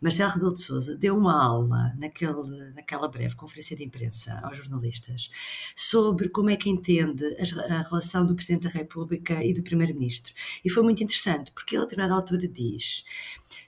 Marcelo 0.00 0.32
Rebelo 0.32 0.54
de 0.54 0.60
Sousa 0.60 0.96
deu 0.96 1.16
uma 1.16 1.42
aula 1.42 1.94
naquele, 1.98 2.72
naquela 2.74 3.08
breve 3.08 3.34
conferência 3.34 3.76
de 3.76 3.84
imprensa 3.84 4.38
aos 4.42 4.58
jornalistas 4.58 5.30
sobre 5.74 6.28
como 6.28 6.50
é 6.50 6.56
que 6.56 6.68
entende 6.68 7.24
a, 7.36 7.74
a 7.74 7.82
relação 7.82 8.26
do 8.26 8.34
Presidente 8.34 8.64
da 8.64 8.70
República 8.70 9.42
e 9.44 9.54
do 9.54 9.62
Primeiro-Ministro. 9.62 10.34
E 10.64 10.70
foi 10.70 10.82
muito 10.82 11.02
interessante, 11.02 11.52
porque 11.52 11.74
ele 11.74 11.82
a 11.82 11.86
determinada 11.86 12.14
altura 12.14 12.46
diz 12.46 13.04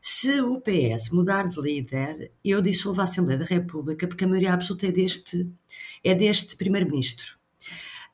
se 0.00 0.40
o 0.40 0.60
PS 0.60 1.10
mudar 1.10 1.48
de 1.48 1.60
líder, 1.60 2.32
eu 2.44 2.60
dissolvo 2.60 3.00
a 3.00 3.04
Assembleia 3.04 3.38
da 3.38 3.44
República 3.44 4.06
porque 4.06 4.24
a 4.24 4.28
maioria 4.28 4.52
absoluta 4.52 4.86
é 4.86 4.92
deste, 4.92 5.48
é 6.04 6.14
deste 6.14 6.56
primeiro-ministro. 6.56 7.41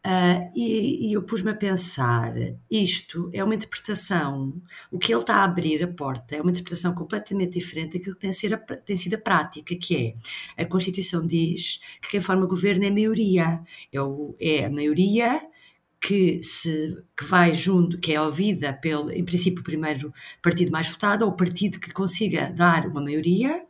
Uh, 0.07 0.51
e, 0.55 1.09
e, 1.11 1.13
eu 1.13 1.23
pus-me 1.25 1.51
a 1.51 1.55
pensar: 1.55 2.33
isto 2.71 3.31
é 3.33 3.43
uma 3.43 3.55
interpretação, 3.55 4.55
o 4.93 4.99
que 4.99 5.13
ele 5.13 5.21
está 5.21 5.37
a 5.37 5.45
abrir 5.45 5.83
a 5.83 5.89
porta 5.89 6.37
é 6.37 6.41
uma 6.41 6.53
interpretação 6.53 6.95
completamente 6.95 7.59
diferente 7.59 7.99
daquilo 7.99 8.15
que 8.15 8.21
tem, 8.21 8.33
ser 8.33 8.55
a, 8.55 8.59
tem 8.59 8.97
sido 8.97 9.15
a 9.15 9.19
prática, 9.19 9.75
que 9.77 10.17
é 10.57 10.63
a 10.63 10.65
Constituição 10.65 11.27
diz 11.27 11.81
que 12.01 12.11
quem 12.11 12.21
forma 12.21 12.47
governo 12.47 12.85
é 12.85 12.89
a 12.89 12.93
maioria, 12.93 13.61
é, 13.93 14.01
o, 14.01 14.37
é 14.41 14.65
a 14.65 14.71
maioria 14.71 15.43
que, 16.01 16.43
se, 16.43 16.97
que 17.17 17.25
vai 17.25 17.53
junto, 17.53 17.99
que 17.99 18.13
é 18.13 18.23
ouvida 18.23 18.73
pelo, 18.73 19.11
em 19.11 19.25
princípio, 19.25 19.61
o 19.61 19.65
primeiro 19.65 20.13
partido 20.41 20.71
mais 20.71 20.89
votado, 20.89 21.25
ou 21.25 21.33
o 21.33 21.37
partido 21.37 21.81
que 21.81 21.93
consiga 21.93 22.51
dar 22.51 22.87
uma 22.87 23.01
maioria, 23.01 23.67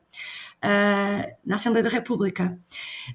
uh, 0.65 1.37
na 1.45 1.57
Assembleia 1.57 1.85
da 1.85 1.91
República. 1.91 2.59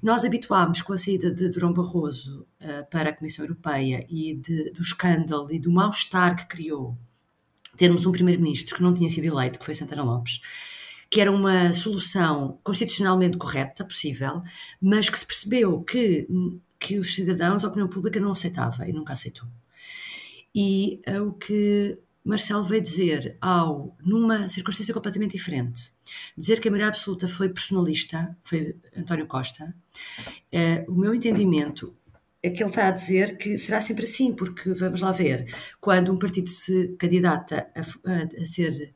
Nós 0.02 0.24
habituámos 0.24 0.82
com 0.82 0.92
a 0.92 0.98
saída 0.98 1.30
de 1.30 1.48
Durão 1.48 1.72
Barroso 1.72 2.46
uh, 2.60 2.88
para 2.90 3.10
a 3.10 3.12
Comissão 3.12 3.44
Europeia 3.44 4.06
e 4.08 4.34
de, 4.34 4.70
do 4.70 4.80
escândalo 4.80 5.52
e 5.52 5.58
do 5.58 5.70
mal-estar 5.70 6.36
que 6.36 6.46
criou 6.46 6.96
termos 7.76 8.06
um 8.06 8.12
primeiro-ministro 8.12 8.76
que 8.76 8.82
não 8.82 8.94
tinha 8.94 9.10
sido 9.10 9.24
eleito, 9.24 9.58
que 9.58 9.64
foi 9.64 9.74
Santana 9.74 10.04
Lopes, 10.04 10.40
que 11.10 11.20
era 11.20 11.30
uma 11.30 11.72
solução 11.72 12.58
constitucionalmente 12.62 13.36
correta, 13.36 13.84
possível, 13.84 14.42
mas 14.80 15.08
que 15.08 15.18
se 15.18 15.26
percebeu 15.26 15.82
que, 15.82 16.26
que 16.78 16.98
os 16.98 17.14
cidadãos, 17.14 17.64
a 17.64 17.68
opinião 17.68 17.88
pública 17.88 18.20
não 18.20 18.32
aceitava 18.32 18.88
e 18.88 18.92
nunca 18.92 19.12
aceitou. 19.12 19.48
E 20.54 21.00
uh, 21.08 21.28
o 21.28 21.32
que 21.32 21.98
Marcelo 22.24 22.64
veio 22.64 22.80
dizer 22.80 23.36
ao, 23.40 23.96
numa 24.00 24.48
circunstância 24.48 24.94
completamente 24.94 25.32
diferente, 25.32 25.92
dizer 26.36 26.58
que 26.58 26.68
a 26.68 26.70
maioria 26.70 26.88
absoluta 26.88 27.28
foi 27.28 27.50
personalista, 27.50 28.36
foi 28.42 28.76
António 28.96 29.26
Costa, 29.26 29.74
uh, 30.52 30.90
o 30.90 30.94
meu 30.94 31.14
entendimento 31.14 31.94
é 32.42 32.50
que 32.50 32.62
ele 32.62 32.70
está 32.70 32.88
a 32.88 32.90
dizer 32.90 33.36
que 33.36 33.56
será 33.56 33.80
sempre 33.80 34.04
assim, 34.04 34.34
porque 34.34 34.72
vamos 34.74 35.00
lá 35.00 35.12
ver, 35.12 35.46
quando 35.80 36.12
um 36.12 36.18
partido 36.18 36.48
se 36.48 36.94
candidata 36.98 37.70
a, 37.74 37.80
a, 37.80 38.42
a 38.42 38.46
ser 38.46 38.94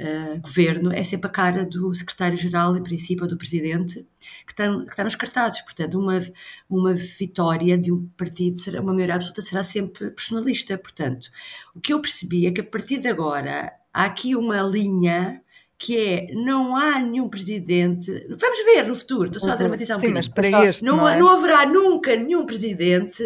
uh, 0.00 0.40
governo 0.40 0.92
é 0.92 1.02
sempre 1.02 1.28
a 1.28 1.32
cara 1.32 1.64
do 1.64 1.94
secretário-geral, 1.94 2.76
em 2.76 2.82
princípio, 2.82 3.24
ou 3.24 3.30
do 3.30 3.36
presidente, 3.36 4.06
que 4.46 4.52
está, 4.52 4.68
que 4.84 4.90
está 4.90 5.04
nos 5.04 5.14
cartazes. 5.14 5.60
Portanto, 5.62 5.98
uma, 5.98 6.20
uma 6.68 6.94
vitória 6.94 7.76
de 7.76 7.92
um 7.92 8.08
partido, 8.16 8.58
será, 8.58 8.80
uma 8.80 8.92
maioria 8.92 9.16
absoluta, 9.16 9.42
será 9.42 9.62
sempre 9.62 10.10
personalista. 10.10 10.78
Portanto, 10.78 11.28
o 11.74 11.80
que 11.80 11.92
eu 11.92 12.00
percebi 12.00 12.46
é 12.46 12.50
que 12.50 12.60
a 12.60 12.64
partir 12.64 12.98
de 12.98 13.08
agora 13.08 13.72
há 13.92 14.04
aqui 14.04 14.34
uma 14.36 14.62
linha 14.62 15.42
que 15.78 15.96
é 15.96 16.34
não 16.34 16.76
há 16.76 16.98
nenhum 16.98 17.28
presidente. 17.28 18.10
Vamos 18.28 18.64
ver 18.64 18.88
no 18.88 18.96
futuro, 18.96 19.26
estou 19.26 19.40
só 19.40 19.50
a 19.50 19.52
uhum. 19.52 19.58
dramatizar 19.58 19.96
um 19.96 20.00
Sim, 20.00 20.08
bocadinho. 20.08 20.32
Mas 20.34 20.50
para 20.50 20.68
este, 20.68 20.82
não, 20.82 20.96
não, 20.96 21.08
é? 21.08 21.16
não 21.16 21.28
haverá 21.28 21.64
nunca 21.64 22.16
nenhum 22.16 22.44
presidente 22.44 23.22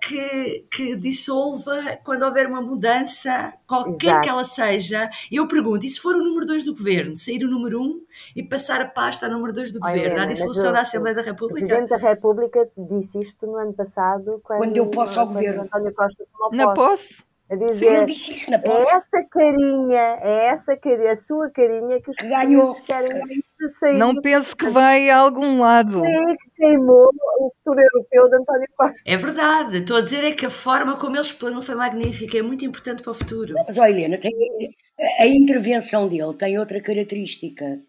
que, 0.00 0.66
que 0.70 0.96
dissolva 0.96 1.98
quando 2.02 2.22
houver 2.22 2.46
uma 2.46 2.62
mudança, 2.62 3.52
qualquer 3.66 4.06
Exato. 4.06 4.20
que 4.22 4.28
ela 4.28 4.44
seja. 4.44 5.10
Eu 5.30 5.46
pergunto, 5.46 5.84
e 5.84 5.88
se 5.88 6.00
for 6.00 6.16
o 6.16 6.24
número 6.24 6.46
2 6.46 6.64
do 6.64 6.72
governo, 6.72 7.14
sair 7.14 7.44
o 7.44 7.50
número 7.50 7.80
1 7.80 7.84
um 7.84 8.04
e 8.34 8.42
passar 8.42 8.80
a 8.80 8.86
pasta 8.86 9.26
ao 9.26 9.32
número 9.32 9.52
2 9.52 9.72
do 9.72 9.80
Olha, 9.82 9.94
governo, 9.94 10.20
à 10.22 10.26
dissolução 10.26 10.72
da 10.72 10.80
Assembleia 10.80 11.14
da 11.14 11.22
República? 11.22 11.64
O 11.64 11.68
Presidente 11.68 11.90
da 11.90 11.96
República 11.96 12.68
disse 12.76 13.20
isto 13.20 13.46
no 13.46 13.56
ano 13.56 13.74
passado, 13.74 14.40
quando, 14.42 14.58
quando 14.60 14.76
eu 14.76 14.86
posso 14.86 15.20
ao 15.20 15.26
governo. 15.26 15.62
António 15.62 15.92
Costa 15.94 16.24
tomou 16.32 16.52
Na 16.52 16.72
posse. 16.72 17.29
A 17.50 17.56
dizer, 17.56 17.92
eu 17.92 18.06
disse 18.06 18.32
isso 18.32 18.48
na 18.48 18.60
posse. 18.60 18.88
É 18.88 18.96
essa 18.96 19.24
carinha, 19.28 20.18
é 20.22 20.46
essa 20.50 20.76
carinha, 20.76 21.12
a 21.12 21.16
sua 21.16 21.50
carinha 21.50 22.00
que 22.00 22.10
os 22.10 22.16
ganhou. 22.16 22.80
querem 22.82 23.42
sair. 23.80 23.98
Não 23.98 24.14
penso 24.14 24.56
que 24.56 24.70
vai 24.70 25.10
a 25.10 25.18
algum 25.18 25.60
lado. 25.60 26.00
Sim, 26.00 26.36
que 26.36 26.50
queimou 26.56 27.08
o 27.40 27.50
futuro 27.56 27.80
europeu 27.92 28.30
de 28.30 28.36
António 28.36 28.68
Costa. 28.76 29.02
É 29.04 29.16
verdade. 29.16 29.78
Estou 29.78 29.96
a 29.96 30.00
dizer 30.00 30.22
é 30.22 30.30
que 30.30 30.46
a 30.46 30.50
forma 30.50 30.96
como 30.96 31.16
ele 31.16 31.22
explanou 31.22 31.60
foi 31.60 31.74
magnífica, 31.74 32.38
é 32.38 32.42
muito 32.42 32.64
importante 32.64 33.02
para 33.02 33.10
o 33.10 33.14
futuro. 33.14 33.54
Mas, 33.66 33.76
ó 33.76 33.84
Helena, 33.84 34.16
tem, 34.16 34.32
a 35.18 35.26
intervenção 35.26 36.08
dele 36.08 36.34
tem 36.34 36.56
outra 36.56 36.80
característica. 36.80 37.80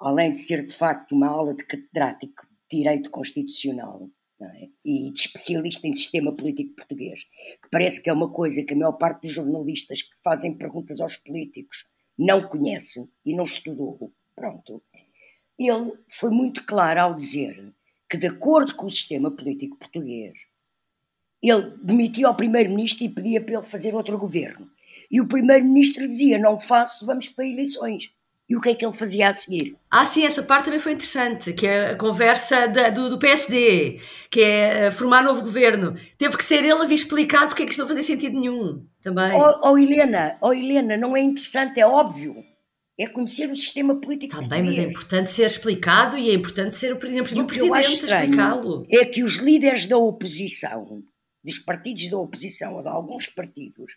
Além 0.00 0.32
de 0.32 0.38
ser, 0.38 0.66
de 0.66 0.74
facto, 0.74 1.12
uma 1.12 1.28
aula 1.28 1.54
de 1.54 1.64
catedrático 1.64 2.46
de 2.70 2.78
Direito 2.78 3.10
Constitucional, 3.10 4.08
é? 4.44 4.68
e 4.84 5.10
de 5.10 5.20
especialista 5.20 5.86
em 5.86 5.92
sistema 5.92 6.34
político 6.34 6.74
português, 6.76 7.24
que 7.62 7.68
parece 7.70 8.02
que 8.02 8.10
é 8.10 8.12
uma 8.12 8.30
coisa 8.30 8.62
que 8.62 8.74
a 8.74 8.76
maior 8.76 8.92
parte 8.92 9.22
dos 9.22 9.32
jornalistas 9.32 10.02
que 10.02 10.14
fazem 10.22 10.54
perguntas 10.54 11.00
aos 11.00 11.16
políticos 11.16 11.88
não 12.18 12.46
conhece 12.48 13.08
e 13.24 13.34
não 13.34 13.44
estudou. 13.44 14.12
Pronto. 14.34 14.82
Ele 15.58 15.92
foi 16.08 16.30
muito 16.30 16.64
claro 16.64 17.00
ao 17.00 17.14
dizer 17.14 17.72
que, 18.08 18.16
de 18.16 18.26
acordo 18.26 18.74
com 18.74 18.86
o 18.86 18.90
sistema 18.90 19.30
político 19.30 19.76
português, 19.78 20.46
ele 21.42 21.76
demitia 21.82 22.30
o 22.30 22.36
primeiro-ministro 22.36 23.04
e 23.04 23.08
pedia 23.08 23.40
para 23.40 23.54
ele 23.54 23.62
fazer 23.62 23.94
outro 23.94 24.16
governo. 24.16 24.70
E 25.10 25.20
o 25.20 25.26
primeiro-ministro 25.26 26.06
dizia: 26.06 26.38
Não 26.38 26.58
faço, 26.58 27.04
vamos 27.04 27.28
para 27.28 27.46
eleições. 27.46 28.12
E 28.48 28.56
o 28.56 28.60
que 28.60 28.70
é 28.70 28.74
que 28.74 28.84
ele 28.84 28.92
fazia 28.92 29.28
a 29.28 29.32
seguir? 29.32 29.76
Ah, 29.90 30.04
sim, 30.04 30.26
essa 30.26 30.42
parte 30.42 30.66
também 30.66 30.80
foi 30.80 30.92
interessante, 30.92 31.52
que 31.52 31.66
é 31.66 31.92
a 31.92 31.96
conversa 31.96 32.66
da, 32.66 32.90
do, 32.90 33.08
do, 33.08 33.18
PSD, 33.18 34.00
que 34.30 34.42
é 34.42 34.86
eh, 34.86 34.90
formar 34.90 35.22
novo 35.22 35.40
governo. 35.40 35.94
Teve 36.18 36.36
que 36.36 36.44
ser 36.44 36.64
ele 36.64 36.82
a 36.82 36.84
vir 36.84 36.96
explicar 36.96 37.46
porque 37.46 37.62
é 37.62 37.64
que 37.64 37.70
isto 37.70 37.80
não 37.80 37.88
fazia 37.88 38.02
sentido 38.02 38.38
nenhum, 38.38 38.84
também. 39.02 39.32
Oh, 39.32 39.70
oh 39.70 39.78
Helena, 39.78 40.36
oh 40.40 40.52
Helena, 40.52 40.96
não 40.96 41.16
é 41.16 41.20
interessante, 41.20 41.80
é 41.80 41.86
óbvio. 41.86 42.44
É 42.98 43.06
conhecer 43.06 43.50
o 43.50 43.56
sistema 43.56 43.98
político 43.98 44.34
Está 44.34 44.46
bem, 44.46 44.62
mas 44.62 44.76
é 44.76 44.82
importante 44.82 45.30
ser 45.30 45.46
explicado 45.46 46.18
e 46.18 46.28
é 46.28 46.34
importante 46.34 46.74
ser 46.74 46.92
o, 46.92 46.98
presidente 46.98 47.72
a 47.72 47.80
explicá-lo. 47.80 48.86
É 48.90 49.04
que 49.06 49.22
os 49.22 49.36
líderes 49.36 49.86
da 49.86 49.96
oposição, 49.96 51.02
dos 51.42 51.58
partidos 51.58 52.10
da 52.10 52.18
oposição 52.18 52.74
ou 52.74 52.82
de 52.82 52.88
alguns 52.88 53.28
partidos, 53.28 53.96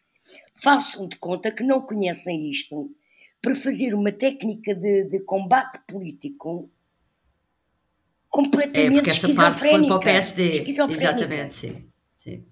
façam 0.63 1.09
de 1.09 1.17
conta 1.17 1.51
que 1.51 1.61
não 1.61 1.81
conhecem 1.81 2.49
isto 2.49 2.89
para 3.45 3.53
fazer 3.53 3.93
uma 3.93 4.11
técnica 4.11 4.73
de, 4.73 5.03
de 5.03 5.19
combate 5.19 5.79
político 5.87 6.67
completamente 8.27 8.91
é 8.91 8.95
porque 8.95 9.09
essa 9.11 9.35
parte 9.35 9.59
foi 9.59 9.85
para 9.85 9.95
o 9.95 9.99
PSD. 9.99 10.67
Exatamente, 10.67 11.53
sim, 11.53 11.85
sim. 12.15 12.43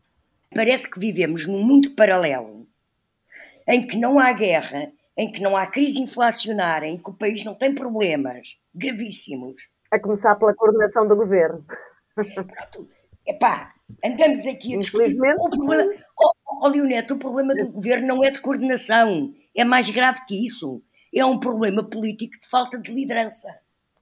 Parece 0.53 0.87
que 0.87 0.99
vivemos 0.99 1.47
num 1.47 1.63
mundo 1.63 1.95
paralelo 1.95 2.67
em 3.67 3.87
que 3.87 3.97
não 3.97 4.19
há 4.19 4.31
guerra, 4.33 4.91
em 5.17 5.31
que 5.31 5.41
não 5.41 5.57
há 5.57 5.65
crise 5.65 5.99
inflacionária, 5.99 6.85
em 6.85 6.97
que 6.97 7.09
o 7.09 7.13
país 7.13 7.43
não 7.43 7.55
tem 7.55 7.73
problemas 7.73 8.55
gravíssimos. 8.75 9.67
A 9.89 9.99
começar 9.99 10.35
pela 10.35 10.53
coordenação 10.53 11.07
do 11.07 11.15
governo. 11.15 11.65
Epá, 13.25 13.73
andamos 14.05 14.45
aqui 14.45 14.75
a 14.75 14.77
discutir. 14.77 15.15
O 15.39 15.49
problema, 15.49 15.91
oh, 16.19 16.33
oh, 16.61 16.67
Leonete, 16.67 17.13
o 17.13 17.17
problema 17.17 17.55
do 17.55 17.73
governo 17.73 18.07
não 18.07 18.23
é 18.23 18.29
de 18.29 18.41
coordenação, 18.41 19.33
é 19.55 19.63
mais 19.63 19.89
grave 19.89 20.25
que 20.25 20.45
isso. 20.45 20.81
É 21.13 21.25
um 21.25 21.39
problema 21.39 21.83
político 21.83 22.39
de 22.39 22.47
falta 22.47 22.77
de 22.77 22.91
liderança. 22.91 23.47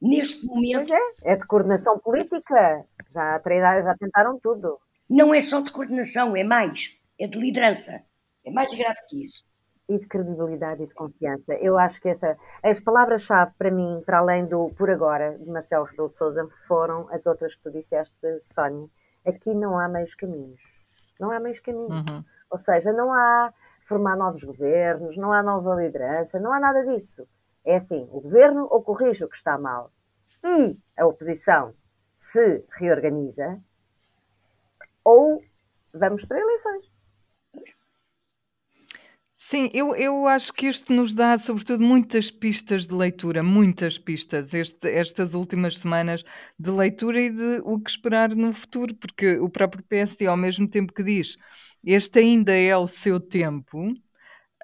Neste 0.02 0.46
momento. 0.46 0.88
Pois 0.88 0.90
é, 0.90 1.34
é 1.34 1.36
de 1.36 1.46
coordenação 1.46 2.00
política. 2.00 2.86
Já, 3.12 3.42
já 3.84 3.96
tentaram 4.00 4.40
tudo. 4.40 4.80
Não 5.10 5.34
é 5.34 5.42
só 5.42 5.60
de 5.60 5.72
coordenação, 5.72 6.36
é 6.36 6.44
mais. 6.44 6.98
É 7.20 7.28
de 7.28 7.38
liderança. 7.38 8.02
É 8.46 8.52
mais 8.52 8.74
grave 8.74 8.98
que 9.08 9.22
isso 9.22 9.46
e 9.92 10.00
de 10.00 10.08
credibilidade 10.08 10.84
e 10.84 10.88
de 10.88 10.94
confiança. 10.94 11.54
Eu 11.56 11.78
acho 11.78 12.00
que 12.00 12.08
essa, 12.08 12.38
as 12.64 12.80
palavras-chave 12.80 13.52
para 13.58 13.70
mim, 13.70 14.02
para 14.06 14.20
além 14.20 14.46
do 14.46 14.70
por 14.78 14.90
agora 14.90 15.38
de 15.38 15.50
Marcelo 15.50 15.84
Rebelo 15.84 16.08
de 16.08 16.14
Sousa, 16.14 16.48
foram 16.66 17.10
as 17.12 17.26
outras 17.26 17.56
que 17.56 17.64
tu 17.64 17.72
disseste, 17.72 18.40
Sónia. 18.40 18.88
Aqui 19.26 19.54
não 19.54 19.78
há 19.78 19.90
meios 19.90 20.16
caminhos. 20.16 20.62
Não 21.20 21.30
há 21.30 21.40
meios 21.40 21.60
caminhos. 21.60 21.90
Uhum. 21.90 22.24
Ou 22.50 22.58
seja, 22.58 22.94
não 22.94 23.14
há 23.14 23.54
formar 23.92 24.16
novos 24.16 24.42
governos, 24.46 25.18
não 25.18 25.34
há 25.34 25.44
nova 25.44 25.76
liderança, 25.76 26.40
não 26.40 26.54
há 26.54 26.62
nada 26.62 26.82
disso. 26.86 27.28
É 27.66 27.76
assim, 27.76 28.08
o 28.10 28.22
governo 28.22 28.66
ou 28.72 28.82
corrige 28.82 29.26
o 29.26 29.28
que 29.28 29.36
está 29.36 29.58
mal 29.58 29.92
e 30.42 30.80
a 30.98 31.06
oposição 31.06 31.74
se 32.18 32.64
reorganiza, 32.70 33.60
ou 35.04 35.44
vamos 35.94 36.24
para 36.24 36.40
eleições. 36.40 36.91
Sim, 39.52 39.70
eu, 39.74 39.94
eu 39.96 40.28
acho 40.28 40.54
que 40.54 40.68
isto 40.68 40.94
nos 40.94 41.14
dá, 41.14 41.38
sobretudo, 41.38 41.84
muitas 41.84 42.32
pistas 42.32 42.88
de 42.88 42.94
leitura, 42.94 43.44
muitas 43.44 43.98
pistas, 43.98 44.54
este, 44.54 44.88
estas 44.90 45.34
últimas 45.34 45.78
semanas 45.78 46.24
de 46.58 46.72
leitura 46.72 47.20
e 47.22 47.30
de 47.30 47.60
o 47.66 47.78
que 47.80 47.90
esperar 47.92 48.34
no 48.34 48.54
futuro, 48.54 48.96
porque 48.96 49.38
o 49.40 49.50
próprio 49.50 49.84
PSD, 49.84 50.26
ao 50.26 50.38
mesmo 50.38 50.68
tempo 50.70 50.94
que 50.94 51.04
diz 51.04 51.36
este 51.84 52.20
ainda 52.20 52.54
é 52.56 52.76
o 52.78 52.88
seu 52.88 53.20
tempo, 53.20 53.78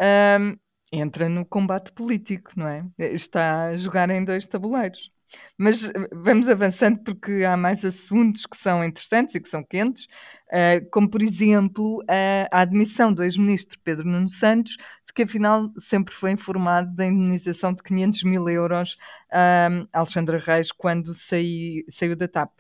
um, 0.02 0.58
entra 0.92 1.30
no 1.30 1.46
combate 1.46 1.92
político, 1.94 2.52
não 2.56 2.68
é? 2.68 2.86
Está 3.00 3.68
a 3.70 3.78
jogar 3.78 4.10
em 4.10 4.24
dois 4.26 4.46
tabuleiros. 4.48 5.12
Mas 5.58 5.84
eh, 5.84 5.92
vamos 6.12 6.48
avançando 6.48 7.04
porque 7.04 7.44
há 7.44 7.58
mais 7.58 7.84
assuntos 7.84 8.46
que 8.46 8.58
são 8.58 8.84
interessantes 8.84 9.36
e 9.36 9.40
que 9.40 9.50
são 9.50 9.64
quentes, 9.64 10.06
uh, 10.06 10.90
como 10.92 11.10
por 11.10 11.22
exemplo 11.22 12.04
a, 12.52 12.62
admissão 12.62 13.12
do 13.12 13.24
ex-ministro 13.24 13.80
Pedro 13.84 14.08
Nuno 14.08 14.30
Santos 14.30 14.78
de 15.08 15.14
que 15.14 15.24
afinal 15.24 15.72
sempre 15.80 16.14
foi 16.14 16.32
informado 16.32 16.96
da 16.96 17.06
indenização 17.06 17.74
de 17.74 17.82
500 17.84 18.24
mil 18.24 18.50
euros 18.50 18.98
a 19.32 19.70
Alexandra 19.94 20.38
Reis 20.38 20.72
quando 20.72 21.14
saí, 21.14 21.86
saiu 21.90 22.16
da 22.16 22.28
TAP. 22.28 22.52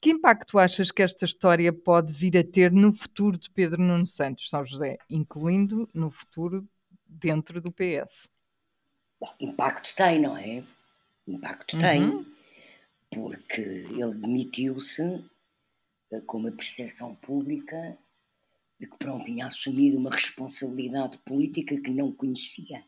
Que 0.00 0.10
impacto 0.10 0.60
achas 0.60 0.92
que 0.92 1.02
esta 1.02 1.24
história 1.24 1.72
pode 1.72 2.12
vir 2.12 2.38
a 2.38 2.44
ter 2.44 2.70
no 2.70 2.92
futuro 2.92 3.36
de 3.36 3.50
Pedro 3.50 3.82
Nuno 3.82 4.06
Santos, 4.06 4.48
São 4.48 4.64
José, 4.64 4.96
incluindo 5.10 5.88
no 5.92 6.08
futuro 6.08 6.64
dentro 7.04 7.60
do 7.60 7.72
PS? 7.72 8.28
Bom, 9.20 9.34
impacto 9.40 9.92
tem, 9.96 10.20
não 10.20 10.36
é? 10.36 10.62
Impacto 11.32 11.74
uhum. 11.74 11.80
tem, 11.80 12.26
porque 13.10 13.60
ele 13.60 14.14
demitiu-se 14.14 15.02
eh, 16.12 16.20
com 16.26 16.38
uma 16.38 16.52
percepção 16.52 17.14
pública 17.14 17.98
de 18.78 18.86
que 18.86 18.96
pronto, 18.96 19.24
tinha 19.24 19.46
assumido 19.46 19.98
uma 19.98 20.10
responsabilidade 20.10 21.18
política 21.18 21.80
que 21.80 21.90
não 21.90 22.12
conhecia. 22.12 22.84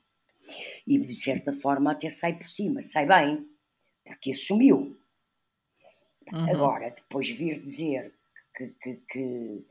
E 0.87 0.98
de 0.98 1.14
certa 1.14 1.53
forma 1.53 1.92
até 1.92 2.09
sai 2.09 2.37
por 2.37 2.46
cima, 2.46 2.81
sai 2.81 3.07
bem, 3.07 3.48
porque 4.05 4.31
assumiu. 4.31 4.96
Uhum. 6.33 6.50
Agora, 6.50 6.90
depois 6.90 7.29
vir 7.29 7.61
dizer 7.61 8.14
que, 8.57 8.68
que, 8.68 8.96
que 9.09 9.66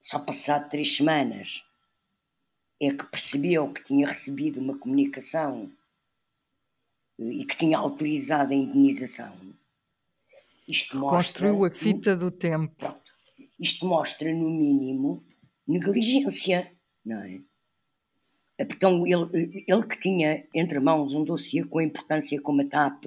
só 0.00 0.24
passado 0.24 0.70
três 0.70 0.96
semanas 0.96 1.64
é 2.80 2.90
que 2.90 3.04
percebeu 3.06 3.72
que 3.72 3.84
tinha 3.84 4.06
recebido 4.06 4.60
uma 4.60 4.78
comunicação 4.78 5.70
e 7.30 7.44
que 7.44 7.56
tinha 7.56 7.78
autorizado 7.78 8.52
a 8.52 8.56
indenização. 8.56 9.36
Isto 10.66 10.96
mostra. 10.98 11.16
Construiu 11.16 11.64
a 11.64 11.70
fita 11.70 12.16
do 12.16 12.30
tempo. 12.30 12.74
Pronto. 12.76 13.12
Isto 13.58 13.86
mostra, 13.86 14.32
no 14.32 14.50
mínimo, 14.50 15.22
negligência, 15.66 16.72
não 17.04 17.22
é? 17.22 17.40
Então, 18.58 19.06
ele, 19.06 19.64
ele 19.66 19.86
que 19.86 19.98
tinha 19.98 20.46
entre 20.54 20.78
mãos 20.78 21.14
um 21.14 21.24
dossiê 21.24 21.64
com 21.64 21.78
a 21.78 21.84
importância 21.84 22.40
como 22.40 22.62
a 22.62 22.64
TAP, 22.64 23.04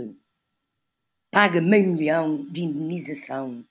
paga 1.31 1.61
meio 1.61 1.91
milhão 1.91 2.45
de 2.45 2.63
indenização, 2.63 3.65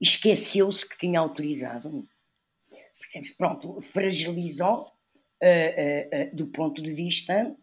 esqueceu-se 0.00 0.88
que 0.88 0.98
tinha 0.98 1.20
autorizado. 1.20 2.06
Percebes? 2.98 3.36
Pronto, 3.36 3.80
fragilizou 3.80 4.82
uh, 4.82 4.86
uh, 4.86 6.32
uh, 6.32 6.36
do 6.36 6.46
ponto 6.48 6.82
de 6.82 6.92
vista 6.92 7.56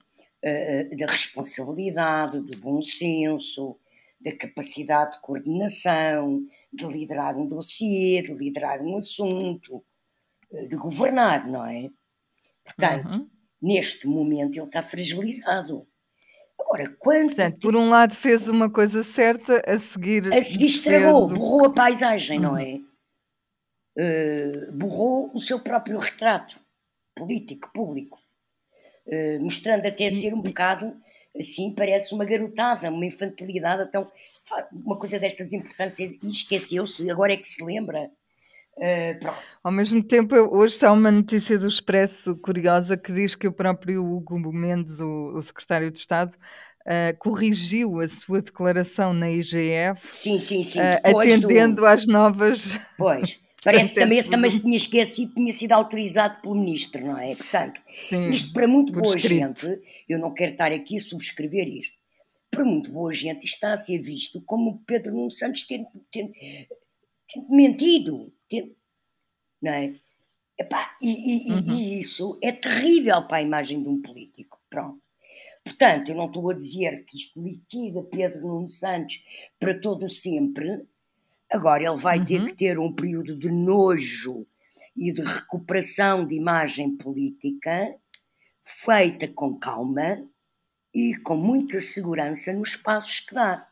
uh, 0.43 0.97
da 0.97 1.05
responsabilidade, 1.05 2.41
do 2.41 2.57
bom 2.59 2.81
senso, 2.81 3.77
da 4.19 4.35
capacidade 4.35 5.13
de 5.13 5.21
coordenação, 5.21 6.45
de 6.71 6.85
liderar 6.85 7.37
um 7.37 7.47
dossiê, 7.47 8.21
de 8.21 8.33
liderar 8.33 8.81
um 8.81 8.97
assunto, 8.97 9.83
uh, 10.51 10.67
de 10.67 10.75
governar, 10.75 11.47
não 11.47 11.65
é? 11.65 11.89
Portanto, 12.63 13.07
uhum. 13.07 13.29
neste 13.61 14.07
momento 14.07 14.57
ele 14.57 14.65
está 14.65 14.81
fragilizado. 14.81 15.87
Agora. 16.59 16.89
Portanto, 17.01 17.59
por 17.59 17.75
um 17.75 17.89
lado 17.89 18.15
fez 18.15 18.47
uma 18.47 18.69
coisa 18.69 19.03
certa, 19.03 19.63
a 19.65 19.79
seguir. 19.79 20.31
A 20.33 20.41
seguir 20.41 20.65
estragou, 20.65 21.29
fez... 21.29 21.39
borrou 21.39 21.65
a 21.65 21.73
paisagem, 21.73 22.37
uhum. 22.37 22.43
não 22.43 22.57
é? 22.57 22.81
Uh, 23.97 24.71
borrou 24.73 25.31
o 25.33 25.39
seu 25.39 25.59
próprio 25.59 25.97
retrato 25.97 26.59
político, 27.15 27.71
público. 27.73 28.19
Eh, 29.11 29.39
mostrando 29.39 29.87
até 29.87 30.09
ser 30.11 30.35
um 30.35 30.41
bocado 30.41 30.93
assim, 31.39 31.73
parece 31.73 32.13
uma 32.13 32.25
garotada, 32.25 32.91
uma 32.91 33.05
infantilidade, 33.05 33.87
então 33.87 34.07
uma 34.71 34.97
coisa 34.97 35.19
destas 35.19 35.51
importâncias 35.51 36.11
e 36.11 36.29
esqueceu-se, 36.29 37.09
agora 37.09 37.33
é 37.33 37.37
que 37.37 37.47
se 37.47 37.63
lembra. 37.63 38.09
Uh, 38.77 39.33
Ao 39.63 39.71
mesmo 39.71 40.01
tempo, 40.03 40.35
hoje 40.35 40.83
há 40.85 40.91
uma 40.91 41.11
notícia 41.11 41.57
do 41.57 41.67
Expresso 41.67 42.35
curiosa 42.37 42.95
que 42.95 43.11
diz 43.11 43.35
que 43.35 43.47
o 43.47 43.51
próprio 43.51 44.05
Hugo 44.05 44.53
Mendes, 44.53 44.99
o, 44.99 45.33
o 45.35 45.43
secretário 45.43 45.91
de 45.91 45.99
Estado, 45.99 46.33
uh, 46.85 47.17
corrigiu 47.17 47.99
a 47.99 48.07
sua 48.07 48.41
declaração 48.41 49.13
na 49.13 49.29
IGF, 49.29 50.01
sim, 50.07 50.37
sim, 50.37 50.63
sim, 50.63 50.79
uh, 50.79 50.99
atendendo 51.03 51.77
do... 51.77 51.85
às 51.85 52.05
novas. 52.07 52.65
Pois. 52.97 53.39
Parece 53.63 53.93
que 53.93 53.99
também, 53.99 54.23
também 54.23 54.49
se 54.49 54.61
tinha 54.61 54.77
esquecido, 54.77 55.33
tinha 55.33 55.51
sido 55.51 55.73
autorizado 55.73 56.41
pelo 56.41 56.55
ministro, 56.55 57.05
não 57.05 57.17
é? 57.17 57.35
Portanto, 57.35 57.81
Sim, 58.07 58.29
isto 58.29 58.53
para 58.53 58.67
muito 58.67 58.93
boa 58.93 59.15
escrito. 59.15 59.61
gente, 59.61 59.81
eu 60.07 60.17
não 60.17 60.33
quero 60.33 60.53
estar 60.53 60.71
aqui 60.71 60.95
a 60.97 60.99
subscrever 60.99 61.67
isto, 61.67 61.97
para 62.49 62.63
muito 62.63 62.91
boa 62.91 63.13
gente 63.13 63.45
está 63.45 63.73
a 63.73 63.77
ser 63.77 63.99
visto 63.99 64.41
como 64.41 64.81
Pedro 64.85 65.13
Nuno 65.13 65.31
Santos 65.31 65.63
tendo, 65.67 65.87
tendo, 66.11 66.31
tendo 66.33 67.49
mentido, 67.49 68.33
tendo, 68.49 68.75
não 69.61 69.71
é? 69.73 69.95
Epá, 70.57 70.97
e, 71.01 71.47
e, 71.47 71.51
uhum. 71.51 71.75
e, 71.75 71.99
isso 71.99 72.37
é 72.43 72.51
terrível 72.51 73.25
para 73.27 73.37
a 73.37 73.41
imagem 73.41 73.81
de 73.81 73.87
um 73.87 74.01
político. 74.01 74.59
Pronto. 74.69 75.01
Portanto, 75.63 76.09
eu 76.09 76.15
não 76.15 76.25
estou 76.25 76.49
a 76.49 76.53
dizer 76.53 77.05
que 77.05 77.15
isto 77.15 77.41
liquida 77.41 78.03
Pedro 78.03 78.41
Nuno 78.41 78.67
Santos 78.67 79.23
para 79.59 79.79
todo 79.79 80.09
sempre, 80.09 80.85
Agora 81.51 81.83
ele 81.83 81.97
vai 81.97 82.19
uhum. 82.19 82.25
ter 82.25 82.45
que 82.45 82.53
ter 82.53 82.79
um 82.79 82.93
período 82.93 83.35
de 83.37 83.49
nojo 83.49 84.45
e 84.95 85.11
de 85.11 85.21
recuperação 85.21 86.25
de 86.27 86.35
imagem 86.35 86.95
política 86.95 87.95
feita 88.61 89.27
com 89.27 89.57
calma, 89.57 90.23
e 90.93 91.15
com 91.17 91.35
muita 91.35 91.79
segurança 91.79 92.53
nos 92.53 92.75
passos 92.75 93.21
que 93.21 93.35
dá. 93.35 93.67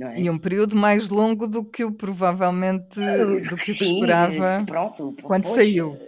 É? 0.00 0.20
E 0.20 0.30
um 0.30 0.38
período 0.38 0.74
mais 0.74 1.08
longo 1.08 1.46
do 1.46 1.64
que 1.64 1.84
o 1.84 1.92
provavelmente 1.92 2.98
do 3.48 3.56
que 3.56 3.72
Sim, 3.72 4.00
esperava 4.00 4.64
pronto, 4.64 5.14
quando 5.22 5.44
pois, 5.44 5.56
saiu. 5.56 5.98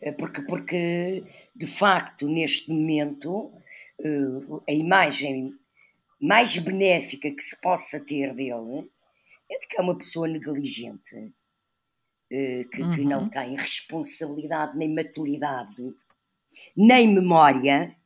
Eh, 0.00 0.12
porque, 0.12 0.40
porque, 0.42 1.22
de 1.54 1.66
facto, 1.66 2.26
neste 2.26 2.70
momento, 2.70 3.52
eh, 4.00 4.62
a 4.68 4.72
imagem 4.72 5.54
mais 6.18 6.56
benéfica 6.56 7.30
que 7.30 7.42
se 7.42 7.60
possa 7.60 8.00
ter 8.00 8.34
dele 8.34 8.88
é 9.50 9.58
de 9.58 9.66
que 9.66 9.78
é 9.78 9.80
uma 9.80 9.96
pessoa 9.96 10.26
negligente, 10.26 11.32
eh, 12.30 12.64
que, 12.64 12.82
uhum. 12.82 12.94
que 12.94 13.04
não 13.04 13.22
uhum. 13.22 13.30
tem 13.30 13.54
responsabilidade, 13.54 14.76
nem 14.76 14.92
maturidade, 14.92 15.94
nem 16.76 17.12
memória 17.12 17.96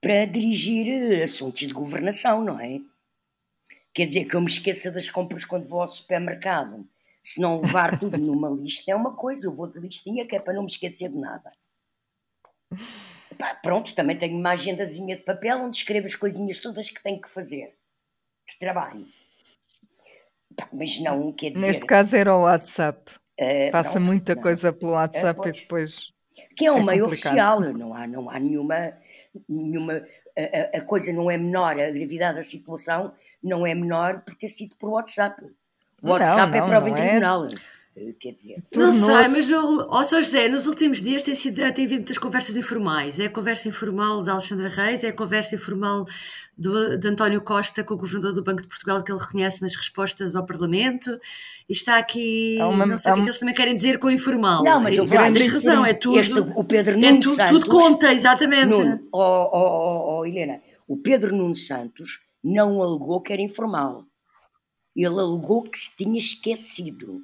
para 0.00 0.26
dirigir 0.26 1.22
assuntos 1.22 1.66
de 1.66 1.72
governação, 1.72 2.44
não 2.44 2.60
é? 2.60 2.80
Quer 3.94 4.04
dizer, 4.06 4.24
que 4.24 4.34
eu 4.34 4.40
me 4.40 4.48
esqueça 4.48 4.90
das 4.90 5.08
compras 5.08 5.44
quando 5.44 5.68
vou 5.68 5.80
ao 5.80 5.86
supermercado. 5.86 6.86
Se 7.22 7.40
não 7.40 7.60
levar 7.60 7.96
tudo 8.00 8.18
numa 8.18 8.50
lista 8.50 8.90
é 8.90 8.94
uma 8.94 9.14
coisa, 9.16 9.46
eu 9.46 9.54
vou 9.54 9.66
de 9.66 9.80
listinha 9.80 10.26
que 10.26 10.36
é 10.36 10.40
para 10.40 10.52
não 10.52 10.64
me 10.64 10.70
esquecer 10.70 11.08
de 11.08 11.16
nada. 11.16 11.52
Pá, 13.38 13.54
pronto, 13.62 13.94
também 13.94 14.18
tenho 14.18 14.36
uma 14.36 14.50
agendazinha 14.50 15.16
de 15.16 15.22
papel 15.22 15.62
onde 15.62 15.76
escrevo 15.76 16.06
as 16.06 16.16
coisinhas 16.16 16.58
todas 16.58 16.90
que 16.90 17.02
tenho 17.02 17.20
que 17.20 17.28
fazer. 17.28 17.74
De 18.46 18.58
trabalho. 18.58 19.06
Pá, 20.56 20.68
mas 20.72 21.00
não, 21.00 21.32
quer 21.32 21.50
dizer... 21.50 21.66
Neste 21.66 21.86
caso 21.86 22.14
era 22.14 22.34
o 22.34 22.42
WhatsApp. 22.42 23.10
Uh, 23.40 23.72
Passa 23.72 23.90
pronto, 23.90 24.06
muita 24.06 24.34
não. 24.34 24.42
coisa 24.42 24.72
pelo 24.72 24.92
WhatsApp 24.92 25.40
uh, 25.40 25.48
e 25.48 25.52
depois... 25.52 25.92
Que 26.56 26.66
é 26.66 26.72
um 26.72 26.78
é 26.78 26.82
meio 26.84 27.04
complicado. 27.04 27.58
oficial, 27.60 27.60
não 27.60 27.94
há, 27.94 28.06
não 28.06 28.30
há 28.30 28.38
nenhuma... 28.38 28.92
nenhuma 29.48 30.02
a, 30.36 30.78
a, 30.78 30.80
coisa 30.82 31.12
não 31.12 31.30
é 31.30 31.36
menor, 31.36 31.78
a 31.78 31.90
gravidade 31.90 32.36
da 32.36 32.42
situação 32.42 33.12
não 33.42 33.66
é 33.66 33.74
menor 33.74 34.22
por 34.22 34.34
ter 34.34 34.48
sido 34.48 34.74
por 34.76 34.90
WhatsApp. 34.90 35.40
O 36.02 36.08
WhatsApp 36.08 36.50
não, 36.50 36.56
é 36.56 36.60
não, 36.60 36.66
é 36.66 36.70
prova 36.70 36.90
em 36.90 36.94
tribunal. 36.94 37.44
É. 37.44 37.48
Quer 38.18 38.32
dizer. 38.32 38.64
Não 38.74 38.90
sei, 38.90 39.28
mas 39.28 39.48
o 39.48 39.86
oh, 39.88 40.02
Sr. 40.02 40.22
José, 40.22 40.48
nos 40.48 40.66
últimos 40.66 41.00
dias 41.00 41.22
tem, 41.22 41.34
sido, 41.34 41.56
tem 41.72 41.84
havido 41.84 41.94
muitas 41.94 42.18
conversas 42.18 42.56
informais. 42.56 43.20
É 43.20 43.26
a 43.26 43.30
conversa 43.30 43.68
informal 43.68 44.20
da 44.24 44.32
Alexandra 44.32 44.68
Reis, 44.68 45.04
é 45.04 45.08
a 45.08 45.12
conversa 45.12 45.54
informal 45.54 46.04
do, 46.58 46.98
de 46.98 47.06
António 47.06 47.40
Costa 47.40 47.84
com 47.84 47.94
o 47.94 47.96
governador 47.96 48.32
do 48.32 48.42
Banco 48.42 48.62
de 48.62 48.68
Portugal, 48.68 49.00
que 49.02 49.12
ele 49.12 49.20
reconhece 49.20 49.62
nas 49.62 49.76
respostas 49.76 50.34
ao 50.34 50.44
Parlamento. 50.44 51.20
E 51.68 51.72
está 51.72 51.96
aqui. 51.96 52.58
É 52.58 52.64
uma, 52.64 52.84
não 52.84 52.98
sei 52.98 53.12
o 53.12 53.14
que, 53.14 53.20
é 53.20 53.22
que 53.22 53.28
eles 53.28 53.38
também 53.38 53.54
querem 53.54 53.76
dizer 53.76 54.00
com 54.00 54.10
informal. 54.10 54.64
Não, 54.64 54.80
mas 54.80 54.96
eu 54.96 55.06
vou 55.06 55.16
Tens 55.16 55.52
razão, 55.52 55.86
é 55.86 55.94
tudo. 55.94 56.18
Este, 56.18 56.38
o 56.38 56.64
Pedro 56.64 56.94
é 56.94 56.96
Nuno 56.96 57.18
é 57.18 57.22
Santos. 57.22 57.50
Tudo 57.50 57.68
conta, 57.68 58.12
exatamente. 58.12 58.76
Nuno, 58.76 59.08
oh, 59.12 59.50
oh, 59.52 60.18
oh, 60.18 60.26
Helena, 60.26 60.60
o 60.88 60.96
Pedro 60.96 61.34
Nuno 61.34 61.54
Santos 61.54 62.24
não 62.42 62.82
alegou 62.82 63.20
que 63.20 63.32
era 63.32 63.40
informal. 63.40 64.04
Ele 64.96 65.06
alegou 65.18 65.62
que 65.62 65.78
se 65.78 65.96
tinha 65.96 66.18
esquecido. 66.18 67.22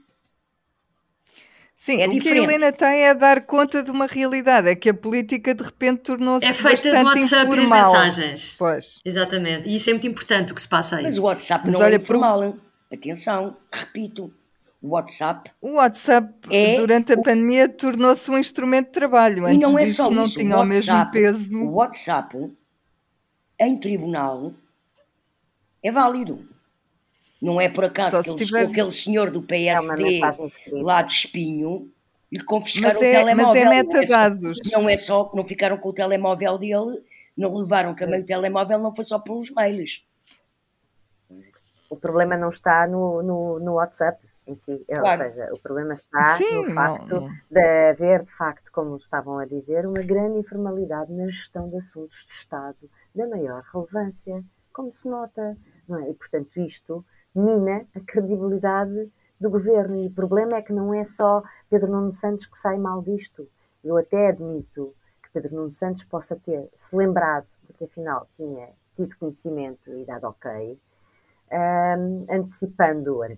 Sim, 1.91 2.03
é 2.03 2.07
o 2.07 2.11
diferente. 2.11 2.23
que 2.23 2.29
a 2.29 2.55
Helena 2.55 2.73
tem 2.73 3.03
é 3.05 3.15
dar 3.15 3.43
conta 3.45 3.83
de 3.83 3.91
uma 3.91 4.07
realidade, 4.07 4.69
é 4.69 4.75
que 4.75 4.89
a 4.89 4.95
política 4.95 5.55
de 5.55 5.63
repente 5.63 6.03
tornou-se 6.03 6.47
É 6.47 6.53
feita 6.53 6.91
do 6.91 7.05
WhatsApp 7.05 7.53
informal. 7.53 7.57
e 7.57 7.63
as 7.63 7.71
mensagens. 7.71 8.57
Pois. 8.59 9.01
Exatamente. 9.05 9.69
E 9.69 9.77
isso 9.77 9.91
é 9.91 9.93
muito 9.93 10.07
importante 10.07 10.53
o 10.53 10.55
que 10.55 10.63
se 10.63 10.69
passa 10.69 10.97
aí. 10.97 11.03
Mas 11.03 11.19
o 11.19 11.23
WhatsApp 11.23 11.65
Mas 11.65 11.73
não 11.73 11.83
é 11.85 11.95
informal. 11.95 12.53
Por... 12.53 12.97
Atenção, 12.97 13.57
repito. 13.73 14.33
O 14.83 14.91
WhatsApp. 14.91 15.51
O 15.61 15.73
WhatsApp, 15.73 16.33
é 16.51 16.79
durante 16.79 17.13
a 17.13 17.17
o... 17.17 17.23
pandemia, 17.23 17.69
tornou-se 17.69 18.31
um 18.31 18.39
instrumento 18.39 18.87
de 18.87 18.93
trabalho. 18.93 19.45
Antes 19.45 19.57
e 19.57 19.61
não 19.61 19.79
é 19.79 19.85
só 19.85 20.07
isso. 20.07 20.15
não 20.15 20.25
tinha 20.25 20.57
o, 20.57 20.61
WhatsApp, 20.61 21.19
o 21.19 21.23
mesmo 21.23 21.39
peso. 21.39 21.59
O 21.59 21.75
WhatsApp, 21.75 22.51
em 23.59 23.79
tribunal, 23.79 24.55
é 25.83 25.91
válido. 25.91 26.49
Não 27.41 27.61
é 27.61 27.69
por 27.69 27.85
acaso 27.85 28.23
que 28.23 28.31
eles, 28.31 28.47
tiver... 28.47 28.67
aquele 28.67 28.91
senhor 28.91 29.31
do 29.31 29.43
PSD 29.43 30.21
é 30.21 30.83
lá 30.83 31.01
de 31.03 31.13
Espinho 31.13 31.91
lhe 32.31 32.45
confiscaram 32.45 33.03
é, 33.03 33.09
o 33.09 33.11
telemóvel. 33.11 33.65
Mas 33.65 33.73
é 33.73 33.83
metadados. 33.83 34.59
Não 34.71 34.89
é, 34.89 34.97
só, 34.97 35.25
que 35.25 35.37
não 35.37 35.45
ficaram 35.45 35.77
com 35.79 35.89
o 35.89 35.93
telemóvel 35.93 36.59
dele, 36.59 37.03
não 37.37 37.57
levaram 37.57 37.95
também 37.95 38.21
o 38.21 38.25
telemóvel, 38.25 38.79
não 38.79 38.95
foi 38.95 39.05
só 39.05 39.19
pelos 39.19 39.51
mails. 39.51 40.07
O 41.89 41.97
problema 41.97 42.37
não 42.37 42.51
está 42.51 42.87
no, 42.87 43.23
no, 43.23 43.59
no 43.59 43.73
WhatsApp 43.75 44.25
em 44.47 44.57
si, 44.57 44.85
claro. 44.89 45.25
ou 45.25 45.31
seja, 45.31 45.53
o 45.53 45.59
problema 45.59 45.95
está 45.95 46.39
Sim, 46.39 46.67
no 46.67 46.75
facto 46.75 47.15
não, 47.15 47.21
não. 47.23 47.35
de 47.51 47.91
haver, 47.91 48.25
de 48.25 48.31
facto, 48.33 48.71
como 48.73 48.97
estavam 48.97 49.39
a 49.39 49.45
dizer, 49.45 49.87
uma 49.87 50.03
grande 50.03 50.39
informalidade 50.39 51.13
na 51.13 51.27
gestão 51.27 51.69
de 51.69 51.77
assuntos 51.77 52.27
de 52.27 52.33
Estado 52.33 52.91
da 53.15 53.27
maior 53.29 53.63
relevância, 53.73 54.43
como 54.73 54.93
se 54.93 55.09
nota, 55.09 55.57
não 55.89 55.99
é? 55.99 56.11
E, 56.11 56.15
portanto, 56.15 56.57
isto 56.59 57.05
mina 57.35 57.87
a 57.95 58.01
credibilidade 58.01 59.11
do 59.41 59.51
governo. 59.51 59.97
E 59.97 60.09
o 60.09 60.13
problema 60.13 60.57
é 60.57 60.63
que 60.63 60.73
não 60.73 60.93
é 60.93 61.05
só 61.05 61.43
Pedro 61.69 61.91
Nuno 61.91 62.13
Santos 62.13 62.47
que 62.47 62.59
sai 62.59 62.79
mal 62.79 63.03
disto. 63.03 63.49
Eu 63.83 63.97
até 63.97 64.29
admito 64.29 64.95
que 65.23 65.31
Pedro 65.33 65.57
Nuno 65.57 65.71
Santos 65.71 66.05
possa 66.05 66.37
ter 66.37 66.69
se 66.75 66.95
lembrado 66.95 67.47
de 67.67 67.73
que 67.73 67.85
afinal 67.85 68.29
tinha 68.37 68.69
tido 68.95 69.17
conhecimento 69.17 69.91
e 69.97 70.05
dado 70.05 70.25
ok, 70.25 70.79
um, 71.53 72.27
antecipando 72.29 73.23
a, 73.23 73.29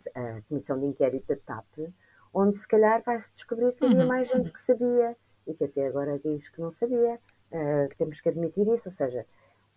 comissão 0.48 0.78
de 0.78 0.87
inquérito 0.87 1.28
da 1.28 1.37
TAP, 1.37 1.92
onde 2.35 2.59
se 2.59 2.66
calhar 2.66 3.02
vai-se 3.05 3.33
descobrir 3.35 3.72
que 3.72 3.85
havia 3.85 4.00
uhum. 4.00 4.09
mais 4.09 4.28
gente 4.28 4.50
que 4.50 4.59
sabia 4.59 5.16
e 5.46 5.55
que 5.55 5.64
até 5.64 5.87
agora 5.87 6.18
diz 6.18 6.48
que 6.48 6.61
não 6.61 6.72
sabia. 6.72 7.18
Uh, 7.52 7.94
temos 7.98 8.20
que 8.20 8.31
admitir 8.31 8.66
isso, 8.68 8.88
ou 8.88 8.92
seja, 8.92 9.26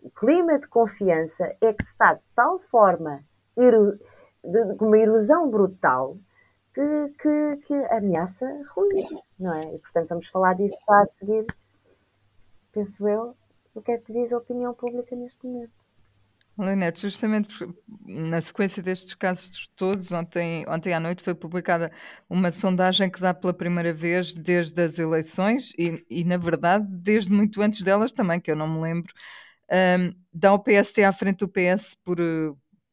o 0.02 0.10
clima 0.10 0.58
de 0.58 0.66
confiança 0.66 1.54
é 1.60 1.72
que 1.72 1.84
está 1.84 2.14
de 2.14 2.22
tal 2.34 2.58
forma 2.58 3.22
com 4.78 4.86
uma 4.86 4.98
erosão 4.98 5.50
brutal 5.50 6.18
que, 6.74 7.08
que, 7.20 7.56
que 7.66 7.74
ameaça 7.90 8.46
ruir, 8.74 9.08
não 9.38 9.54
é? 9.54 9.74
E 9.74 9.78
portanto 9.78 10.10
vamos 10.10 10.28
falar 10.28 10.54
disso 10.54 10.76
para 10.86 11.02
a 11.02 11.06
seguir, 11.06 11.46
penso 12.72 13.08
eu, 13.08 13.34
o 13.74 13.80
que 13.80 13.92
é 13.92 13.98
que 13.98 14.12
diz 14.12 14.32
a 14.32 14.38
opinião 14.38 14.74
pública 14.74 15.16
neste 15.16 15.46
momento. 15.46 15.72
Leonete, 16.58 17.02
justamente 17.02 17.54
na 18.06 18.40
sequência 18.40 18.82
destes 18.82 19.14
casos 19.14 19.50
todos, 19.76 20.10
ontem, 20.10 20.64
ontem 20.66 20.94
à 20.94 21.00
noite 21.00 21.22
foi 21.22 21.34
publicada 21.34 21.92
uma 22.30 22.50
sondagem 22.50 23.10
que 23.10 23.20
dá 23.20 23.34
pela 23.34 23.52
primeira 23.52 23.92
vez 23.92 24.32
desde 24.32 24.80
as 24.82 24.98
eleições 24.98 25.70
e, 25.78 26.04
e 26.08 26.24
na 26.24 26.38
verdade, 26.38 26.86
desde 26.88 27.30
muito 27.30 27.60
antes 27.60 27.82
delas 27.82 28.10
também, 28.10 28.40
que 28.40 28.50
eu 28.50 28.56
não 28.56 28.68
me 28.68 28.80
lembro, 28.80 29.12
um, 29.70 30.14
dá 30.32 30.54
o 30.54 30.58
PST 30.58 31.02
à 31.04 31.12
frente 31.12 31.38
do 31.38 31.48
PS 31.48 31.94
por, 32.02 32.18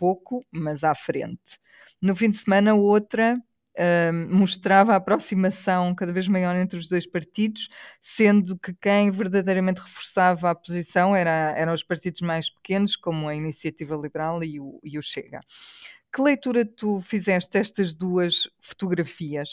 pouco, 0.03 0.45
mas 0.51 0.83
à 0.83 0.93
frente. 0.93 1.57
No 2.01 2.13
fim 2.13 2.29
de 2.29 2.35
semana, 2.35 2.73
outra 2.73 3.37
uh, 3.37 4.13
mostrava 4.29 4.91
a 4.91 4.97
aproximação 4.97 5.95
cada 5.95 6.11
vez 6.11 6.27
maior 6.27 6.53
entre 6.57 6.77
os 6.77 6.89
dois 6.89 7.07
partidos, 7.07 7.69
sendo 8.01 8.59
que 8.59 8.73
quem 8.73 9.09
verdadeiramente 9.11 9.79
reforçava 9.79 10.51
a 10.51 10.55
posição 10.55 11.15
era, 11.15 11.53
eram 11.57 11.73
os 11.73 11.83
partidos 11.83 12.19
mais 12.19 12.49
pequenos, 12.49 12.97
como 12.97 13.29
a 13.29 13.33
Iniciativa 13.33 13.95
Liberal 13.95 14.43
e 14.43 14.59
o, 14.59 14.77
e 14.83 14.99
o 14.99 15.01
Chega. 15.01 15.39
Que 16.13 16.21
leitura 16.21 16.65
tu 16.65 16.99
fizeste 17.03 17.49
destas 17.49 17.93
duas 17.93 18.43
fotografias? 18.59 19.47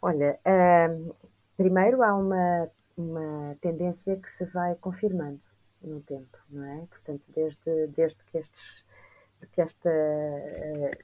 Olha, 0.00 0.40
uh, 0.46 1.14
primeiro 1.54 2.02
há 2.02 2.14
uma, 2.14 2.70
uma 2.96 3.58
tendência 3.60 4.16
que 4.16 4.30
se 4.30 4.46
vai 4.46 4.74
confirmando 4.76 5.49
no 5.82 6.00
tempo, 6.02 6.38
não 6.48 6.64
é? 6.64 6.86
Portanto, 6.86 7.22
desde, 7.34 7.86
desde 7.88 8.22
que 8.24 8.38
estes 8.38 8.84
que 9.52 9.60
esta, 9.60 9.90
eh, 9.90 10.98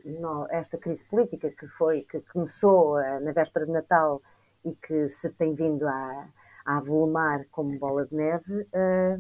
esta 0.50 0.78
crise 0.78 1.04
política 1.04 1.50
que 1.50 1.66
foi 1.68 2.02
que 2.02 2.20
começou 2.32 2.98
eh, 2.98 3.20
na 3.20 3.32
véspera 3.32 3.66
de 3.66 3.72
Natal 3.72 4.20
e 4.64 4.74
que 4.74 5.08
se 5.08 5.30
tem 5.30 5.54
vindo 5.54 5.86
a, 5.86 6.28
a 6.64 6.76
avolumar 6.78 7.44
como 7.50 7.78
bola 7.78 8.06
de 8.06 8.14
neve, 8.14 8.66
eh, 8.72 9.18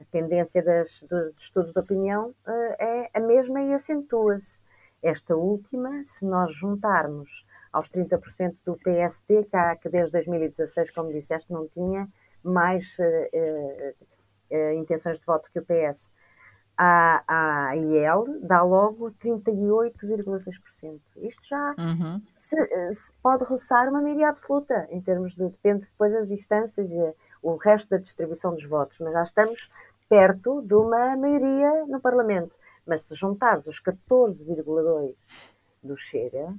a 0.00 0.04
tendência 0.12 0.62
das, 0.62 1.02
dos 1.08 1.42
estudos 1.42 1.72
de 1.72 1.80
opinião 1.80 2.32
é 2.78 3.10
a 3.12 3.20
mesma 3.20 3.60
e 3.62 3.74
acentua-se. 3.74 4.62
Esta 5.02 5.34
última, 5.34 6.04
se 6.04 6.24
nós 6.24 6.52
juntarmos 6.54 7.44
aos 7.72 7.88
30% 7.88 8.54
do 8.64 8.76
PSD, 8.76 9.44
que, 9.44 9.76
que 9.82 9.88
desde 9.88 10.12
2016, 10.12 10.92
como 10.92 11.12
disseste, 11.12 11.52
não 11.52 11.66
tinha 11.66 12.08
mais 12.44 12.96
uh, 14.50 14.72
intenções 14.74 15.18
de 15.18 15.26
voto 15.26 15.50
que 15.52 15.58
o 15.58 15.64
PS, 15.64 16.10
a, 16.76 17.24
a 17.26 17.76
IEL 17.76 18.24
dá 18.40 18.62
logo 18.62 19.10
38,6%. 19.12 21.00
Isto 21.16 21.48
já 21.48 21.74
uhum. 21.76 22.22
se, 22.28 22.94
se, 22.94 23.12
pode 23.20 23.42
roçar 23.44 23.88
uma 23.88 24.00
maioria 24.00 24.28
absoluta, 24.28 24.86
em 24.90 25.00
termos 25.00 25.34
de. 25.34 25.48
depende 25.48 25.86
depois 25.86 26.12
das 26.12 26.28
distâncias 26.28 26.90
e 26.90 27.14
o 27.42 27.56
resto 27.56 27.90
da 27.90 27.98
distribuição 27.98 28.52
dos 28.52 28.64
votos, 28.64 29.00
mas 29.00 29.12
já 29.12 29.22
estamos 29.24 29.70
perto 30.08 30.62
de 30.62 30.74
uma 30.74 31.16
maioria 31.16 31.84
no 31.86 32.00
Parlamento. 32.00 32.54
Mas 32.86 33.02
se 33.02 33.14
juntares 33.14 33.66
os 33.66 33.82
14,2% 33.82 35.14
do 35.82 35.96
Chega, 35.96 36.54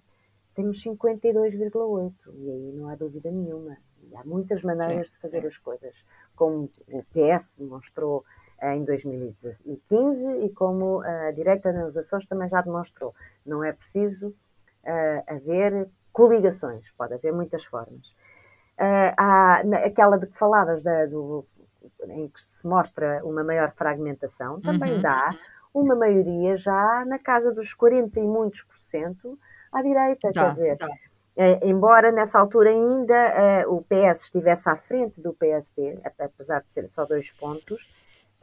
temos 0.53 0.83
52,8%. 0.83 2.13
E 2.33 2.51
aí 2.51 2.71
não 2.73 2.89
há 2.89 2.95
dúvida 2.95 3.31
nenhuma. 3.31 3.77
E 4.03 4.15
há 4.15 4.23
muitas 4.23 4.61
maneiras 4.63 5.07
Sim. 5.07 5.13
de 5.13 5.19
fazer 5.19 5.45
as 5.45 5.57
coisas 5.57 6.05
como 6.39 6.71
o 6.87 7.03
PS 7.11 7.57
demonstrou 7.57 8.23
em 8.63 8.85
2015 8.85 10.45
e 10.45 10.49
como 10.51 11.01
a 11.01 11.31
direita 11.31 11.73
nos 11.73 11.97
Açores 11.97 12.25
também 12.25 12.47
já 12.47 12.61
demonstrou. 12.61 13.13
Não 13.45 13.61
é 13.61 13.73
preciso 13.73 14.29
uh, 14.29 15.23
haver 15.27 15.89
coligações, 16.13 16.91
pode 16.91 17.13
haver 17.13 17.33
muitas 17.33 17.65
formas. 17.65 18.09
Uh, 18.79 19.11
há 19.17 19.61
aquela 19.85 20.17
de 20.17 20.27
que 20.27 20.37
falavas, 20.37 20.81
da, 20.81 21.05
do, 21.05 21.45
em 22.07 22.29
que 22.29 22.41
se 22.41 22.65
mostra 22.65 23.21
uma 23.25 23.43
maior 23.43 23.73
fragmentação, 23.73 24.61
também 24.61 24.95
uhum. 24.95 25.01
dá 25.01 25.35
uma 25.73 25.95
maioria 25.95 26.55
já 26.55 27.03
na 27.05 27.19
casa 27.19 27.51
dos 27.53 27.73
40 27.73 28.17
e 28.17 28.23
muitos 28.23 28.63
por 28.63 28.77
cento 28.77 29.37
à 29.71 29.81
direita, 29.81 30.31
quer 30.31 30.49
dizer, 30.49 30.77
uh, 31.39 31.65
embora 31.65 32.11
nessa 32.11 32.37
altura 32.37 32.69
ainda 32.69 33.65
uh, 33.65 33.73
o 33.73 33.81
PS 33.81 34.23
estivesse 34.23 34.69
à 34.69 34.75
frente 34.75 35.19
do 35.19 35.33
PSD, 35.33 35.99
apesar 36.19 36.61
de 36.61 36.73
ser 36.73 36.87
só 36.89 37.05
dois 37.05 37.31
pontos, 37.31 37.89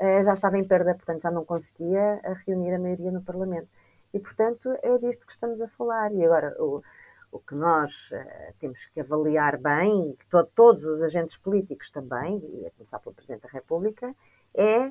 uh, 0.00 0.24
já 0.24 0.32
estava 0.32 0.58
em 0.58 0.64
perda, 0.64 0.94
portanto 0.94 1.22
já 1.22 1.30
não 1.30 1.44
conseguia 1.44 2.20
reunir 2.46 2.74
a 2.74 2.78
maioria 2.78 3.12
no 3.12 3.22
Parlamento. 3.22 3.68
E, 4.14 4.18
portanto, 4.18 4.74
é 4.82 4.96
disto 4.98 5.26
que 5.26 5.32
estamos 5.32 5.60
a 5.60 5.68
falar. 5.68 6.10
E 6.14 6.24
agora, 6.24 6.56
o, 6.58 6.82
o 7.30 7.38
que 7.38 7.54
nós 7.54 8.10
uh, 8.12 8.54
temos 8.58 8.86
que 8.86 9.00
avaliar 9.00 9.58
bem, 9.58 10.16
to 10.30 10.44
todos 10.54 10.86
os 10.86 11.02
agentes 11.02 11.36
políticos 11.36 11.90
também, 11.90 12.38
e 12.54 12.66
a 12.66 12.70
começar 12.70 12.98
pelo 13.00 13.14
Presidente 13.14 13.42
da 13.42 13.50
República, 13.50 14.14
é 14.54 14.90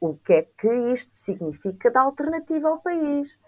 o 0.00 0.16
que 0.16 0.32
é 0.32 0.42
que 0.56 0.72
isto 0.92 1.14
significa 1.14 1.90
de 1.90 1.98
alternativa 1.98 2.68
ao 2.68 2.80
país. 2.80 3.38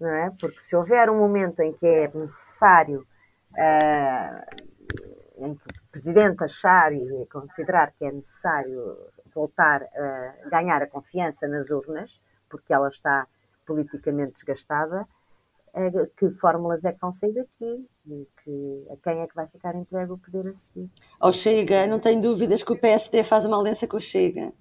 Não 0.00 0.08
é? 0.08 0.30
Porque 0.40 0.60
se 0.60 0.74
houver 0.74 1.08
um 1.10 1.18
momento 1.18 1.60
em 1.60 1.72
que 1.72 1.86
é 1.86 2.10
necessário, 2.12 3.06
uh, 3.52 5.44
em 5.44 5.54
que 5.54 5.64
o 5.66 5.90
Presidente 5.90 6.42
achar 6.42 6.92
e 6.92 7.26
considerar 7.26 7.92
que 7.92 8.04
é 8.04 8.12
necessário 8.12 8.96
voltar 9.34 9.82
a 9.82 10.48
ganhar 10.48 10.82
a 10.82 10.86
confiança 10.86 11.46
nas 11.46 11.70
urnas, 11.70 12.20
porque 12.48 12.72
ela 12.72 12.88
está 12.88 13.26
politicamente 13.66 14.34
desgastada, 14.34 15.06
que 16.16 16.30
fórmulas 16.40 16.84
é 16.84 16.92
que 16.92 17.00
vão 17.00 17.12
sair 17.12 17.32
daqui 17.32 17.88
e 18.06 18.28
que, 18.42 18.86
a 18.90 18.96
quem 19.02 19.22
é 19.22 19.26
que 19.26 19.34
vai 19.34 19.46
ficar 19.48 19.74
entregue 19.74 20.12
o 20.12 20.18
poder 20.18 20.46
a 20.46 20.52
seguir. 20.52 20.88
Ao 21.18 21.32
Chega, 21.32 21.86
não 21.86 21.98
tenho 21.98 22.20
dúvidas 22.20 22.62
que 22.62 22.72
o 22.72 22.78
PSD 22.78 23.24
faz 23.24 23.44
uma 23.44 23.58
aliança 23.58 23.86
com 23.86 23.96
o 23.96 24.00
Chega. 24.00 24.52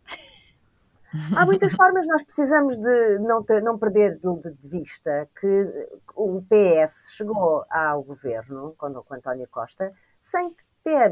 Há 1.35 1.45
muitas 1.45 1.73
formas, 1.73 2.07
nós 2.07 2.23
precisamos 2.23 2.77
de 2.77 3.19
não, 3.19 3.43
ter, 3.43 3.61
não 3.61 3.77
perder 3.77 4.17
de, 4.17 4.53
vista 4.63 5.29
que 5.39 5.95
o 6.15 6.41
PS 6.41 7.15
chegou 7.15 7.63
ao 7.69 8.01
governo, 8.03 8.73
quando 8.77 9.03
com 9.03 9.13
António 9.13 9.47
Costa, 9.49 9.91
sem, 10.19 10.55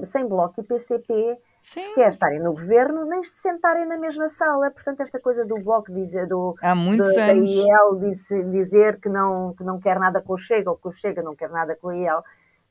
sem 0.07 0.27
Bloco 0.27 0.61
e 0.61 0.63
PCP 0.63 1.37
Sim. 1.61 1.81
sequer 1.81 2.09
estarem 2.09 2.39
no 2.39 2.53
governo, 2.53 3.05
nem 3.05 3.23
se 3.23 3.41
sentarem 3.41 3.85
na 3.85 3.97
mesma 3.97 4.27
sala. 4.27 4.71
Portanto, 4.71 5.01
esta 5.01 5.19
coisa 5.19 5.45
do 5.45 5.59
Bloco 5.59 5.93
dizer, 5.93 6.27
do, 6.27 6.55
Há 6.61 6.73
muitos 6.73 7.07
do, 7.07 7.15
da 7.15 7.33
IEL 7.33 7.99
dizer, 7.99 8.49
dizer 8.49 8.99
que, 8.99 9.07
não, 9.07 9.53
que 9.53 9.63
não 9.63 9.79
quer 9.79 9.99
nada 9.99 10.21
com 10.21 10.33
o 10.33 10.37
Chega, 10.37 10.71
ou 10.71 10.77
que 10.77 10.87
o 10.87 10.91
Chega 10.91 11.21
não 11.21 11.35
quer 11.35 11.49
nada 11.49 11.75
com 11.75 11.89
o 11.89 11.93
IEL, 11.93 12.23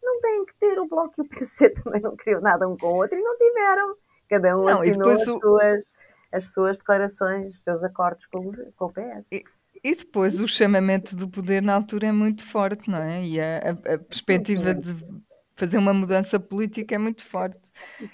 não 0.02 0.20
têm 0.20 0.44
que 0.44 0.54
ter. 0.56 0.78
O 0.80 0.88
Bloco 0.88 1.14
e 1.18 1.22
o 1.22 1.28
PC 1.28 1.70
também 1.80 2.00
não 2.00 2.16
queriam 2.16 2.40
nada 2.40 2.68
um 2.68 2.76
com 2.76 2.88
o 2.88 2.96
outro 2.96 3.16
e 3.16 3.22
não 3.22 3.36
tiveram. 3.36 3.94
Cada 4.28 4.56
um 4.56 4.64
não, 4.64 4.80
assinou 4.80 5.10
as, 5.10 5.22
o... 5.22 5.40
suas, 5.40 5.84
as 6.32 6.52
suas 6.52 6.78
declarações, 6.78 7.56
os 7.56 7.62
seus 7.62 7.82
acordos 7.82 8.26
com, 8.26 8.38
o, 8.38 8.72
com 8.72 8.86
o 8.86 8.92
PS. 8.92 9.32
E... 9.32 9.44
E 9.82 9.94
depois 9.94 10.38
o 10.38 10.46
chamamento 10.46 11.16
do 11.16 11.26
poder 11.26 11.62
na 11.62 11.74
altura 11.74 12.08
é 12.08 12.12
muito 12.12 12.46
forte, 12.50 12.90
não 12.90 12.98
é? 12.98 13.24
E 13.24 13.40
a, 13.40 13.70
a, 13.70 13.94
a 13.94 13.98
perspectiva 13.98 14.74
de 14.74 14.94
fazer 15.56 15.78
uma 15.78 15.94
mudança 15.94 16.38
política 16.38 16.94
é 16.94 16.98
muito 16.98 17.24
forte. 17.30 17.58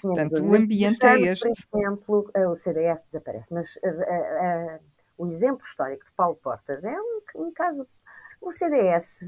Portanto, 0.01 0.43
o 0.43 0.55
ambiente 0.55 1.05
é 1.05 1.21
este. 1.21 1.49
Por 1.69 1.79
exemplo, 1.79 2.31
o 2.51 2.55
CDS 2.55 3.03
desaparece, 3.03 3.53
mas 3.53 3.75
uh, 3.77 3.87
uh, 3.87 4.75
uh, 4.75 4.79
o 5.17 5.27
exemplo 5.27 5.61
histórico 5.65 6.05
de 6.05 6.11
Paulo 6.11 6.35
Portas 6.35 6.83
é 6.83 6.95
um, 6.99 7.21
um 7.35 7.51
caso. 7.51 7.85
O 8.41 8.51
CDS 8.51 9.19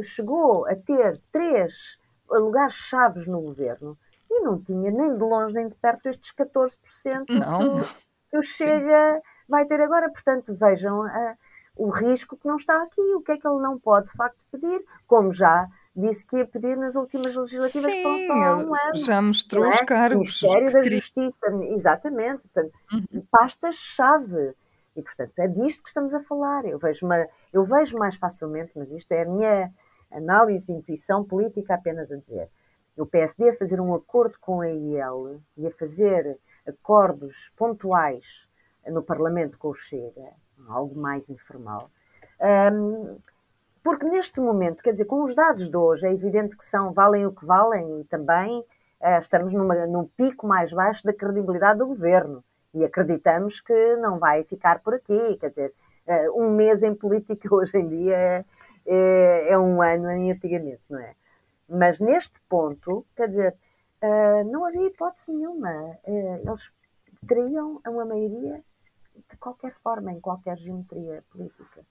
chegou 0.00 0.66
a 0.66 0.74
ter 0.74 1.20
três 1.30 1.98
lugares 2.30 2.74
chaves 2.74 3.26
no 3.26 3.40
governo 3.40 3.98
e 4.30 4.40
não 4.40 4.60
tinha 4.60 4.90
nem 4.90 5.12
de 5.12 5.22
longe 5.22 5.54
nem 5.54 5.68
de 5.68 5.74
perto 5.74 6.08
estes 6.08 6.32
14% 6.32 7.28
não. 7.28 7.86
Que, 8.34 8.38
o 8.38 8.42
Chega 8.42 9.22
vai 9.48 9.64
ter 9.66 9.80
agora. 9.80 10.10
Portanto, 10.10 10.54
vejam 10.54 11.04
o 11.76 11.90
risco 11.90 12.36
que 12.36 12.46
não 12.46 12.56
está 12.56 12.82
aqui, 12.82 13.00
o 13.14 13.20
que 13.20 13.32
é 13.32 13.38
que 13.38 13.46
ele 13.46 13.60
não 13.60 13.78
pode 13.78 14.06
de 14.06 14.12
facto 14.12 14.38
pedir, 14.50 14.84
como 15.06 15.32
já 15.32 15.68
disse 15.96 16.26
que 16.26 16.36
ia 16.36 16.46
pedir 16.46 16.76
nas 16.76 16.96
últimas 16.96 17.34
legislativas 17.36 17.92
Sim, 17.92 18.02
que 18.02 18.26
só 18.26 18.32
há 18.32 18.56
um 18.56 18.74
ano. 18.74 19.04
Já 19.04 19.22
mostrou 19.22 19.64
é? 19.64 19.74
os 19.74 19.80
cargos. 19.82 20.18
Ministério 20.18 20.72
da 20.72 20.82
Justiça, 20.82 21.46
exatamente. 21.70 22.42
Portanto, 22.42 22.72
uhum. 22.92 23.26
pastas-chave. 23.30 24.54
E, 24.96 25.02
portanto, 25.02 25.32
é 25.38 25.48
disto 25.48 25.82
que 25.82 25.88
estamos 25.88 26.14
a 26.14 26.22
falar. 26.22 26.64
Eu 26.64 26.78
vejo, 26.78 27.06
uma, 27.06 27.26
eu 27.52 27.64
vejo 27.64 27.98
mais 27.98 28.16
facilmente, 28.16 28.72
mas 28.76 28.92
isto 28.92 29.10
é 29.12 29.22
a 29.22 29.28
minha 29.28 29.72
análise, 30.10 30.72
intuição 30.72 31.24
política 31.24 31.74
apenas 31.74 32.10
a 32.10 32.16
dizer. 32.16 32.48
O 32.96 33.04
PSD 33.04 33.50
a 33.50 33.56
fazer 33.56 33.80
um 33.80 33.92
acordo 33.94 34.36
com 34.40 34.60
a 34.60 34.68
IEL 34.68 35.40
e 35.56 35.66
a 35.66 35.70
fazer 35.72 36.38
acordos 36.66 37.52
pontuais 37.56 38.48
no 38.86 39.02
Parlamento 39.02 39.58
com 39.58 39.68
o 39.68 39.74
Chega, 39.74 40.32
algo 40.68 40.98
mais 40.98 41.30
informal, 41.30 41.90
um, 42.72 43.18
porque 43.84 44.06
neste 44.06 44.40
momento, 44.40 44.82
quer 44.82 44.92
dizer, 44.92 45.04
com 45.04 45.22
os 45.24 45.34
dados 45.34 45.68
de 45.68 45.76
hoje, 45.76 46.06
é 46.06 46.12
evidente 46.12 46.56
que 46.56 46.64
são, 46.64 46.92
valem 46.92 47.26
o 47.26 47.32
que 47.32 47.44
valem 47.44 48.00
e 48.00 48.04
também 48.04 48.60
uh, 48.60 49.18
estamos 49.18 49.52
numa, 49.52 49.86
num 49.86 50.06
pico 50.06 50.46
mais 50.46 50.72
baixo 50.72 51.04
da 51.04 51.12
credibilidade 51.12 51.78
do 51.78 51.86
governo 51.86 52.42
e 52.72 52.82
acreditamos 52.82 53.60
que 53.60 53.96
não 53.96 54.18
vai 54.18 54.42
ficar 54.44 54.80
por 54.80 54.94
aqui. 54.94 55.36
Quer 55.38 55.50
dizer, 55.50 55.74
uh, 56.06 56.42
um 56.42 56.50
mês 56.50 56.82
em 56.82 56.94
política 56.94 57.46
hoje 57.54 57.76
em 57.76 57.88
dia 57.88 58.16
é, 58.16 58.44
é, 58.86 59.52
é, 59.52 59.58
um 59.58 59.82
ano 59.82 60.10
em 60.10 60.32
antigamente, 60.32 60.82
não 60.88 60.98
é? 60.98 61.14
Mas 61.68 62.00
neste 62.00 62.40
ponto, 62.48 63.06
quer 63.14 63.28
dizer, 63.28 63.54
uh, 64.04 64.44
não 64.50 64.64
havia 64.64 64.86
hipótese 64.86 65.32
nenhuma. 65.32 65.98
eles 66.06 66.72
teriam 67.26 67.80
uma 67.86 68.04
maioria 68.04 68.62
de 69.30 69.36
qualquer 69.38 69.74
forma, 69.82 70.12
em 70.12 70.20
qualquer 70.20 70.56
geometria 70.58 71.24
política. 71.30 71.84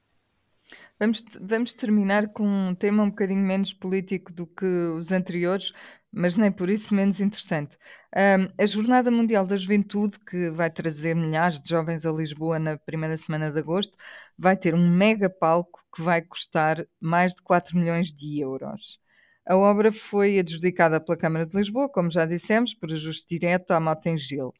Vamos, 1.00 1.24
vamos 1.40 1.74
terminar 1.74 2.30
com 2.30 2.46
um 2.46 2.76
tema 2.76 3.04
um 3.04 3.10
bocadinho 3.10 3.42
menos 3.42 3.74
político 3.74 4.32
do 4.32 4.48
que 4.48 4.66
os 4.66 5.12
anteriores, 5.12 5.72
mas 6.12 6.36
nem 6.36 6.52
por 6.52 6.70
isso 6.70 6.94
menos 6.94 7.20
interessante. 7.20 7.78
Um, 8.16 8.54
a 8.62 8.66
Jornada 8.66 9.10
Mundial 9.10 9.46
da 9.46 9.58
Juventude, 9.58 10.20
que 10.20 10.50
vai 10.52 10.70
trazer 10.70 11.16
milhares 11.16 11.60
de 11.62 11.70
jovens 11.70 12.06
a 12.06 12.12
Lisboa 12.12 12.60
na 12.60 12.78
primeira 12.78 13.18
semana 13.18 13.52
de 13.52 13.60
agosto, 13.60 13.98
vai 14.38 14.56
ter 14.56 14.74
um 14.76 14.88
mega 14.90 15.30
palco 15.30 15.84
que 15.96 16.02
vai 16.02 16.22
custar 16.22 16.86
mais 17.00 17.34
de 17.34 17.42
4 17.42 17.76
milhões 17.78 18.08
de 18.14 18.40
euros. 18.40 19.00
A 19.46 19.58
obra 19.58 19.92
foi 19.92 20.40
adjudicada 20.40 21.02
pela 21.02 21.18
Câmara 21.18 21.46
de 21.46 21.56
Lisboa, 21.56 21.90
como 21.90 22.10
já 22.10 22.26
dissemos, 22.26 22.74
por 22.74 22.92
ajuste 22.92 23.26
direto 23.28 23.72
à 23.72 23.80
Motengil. 23.80 24.54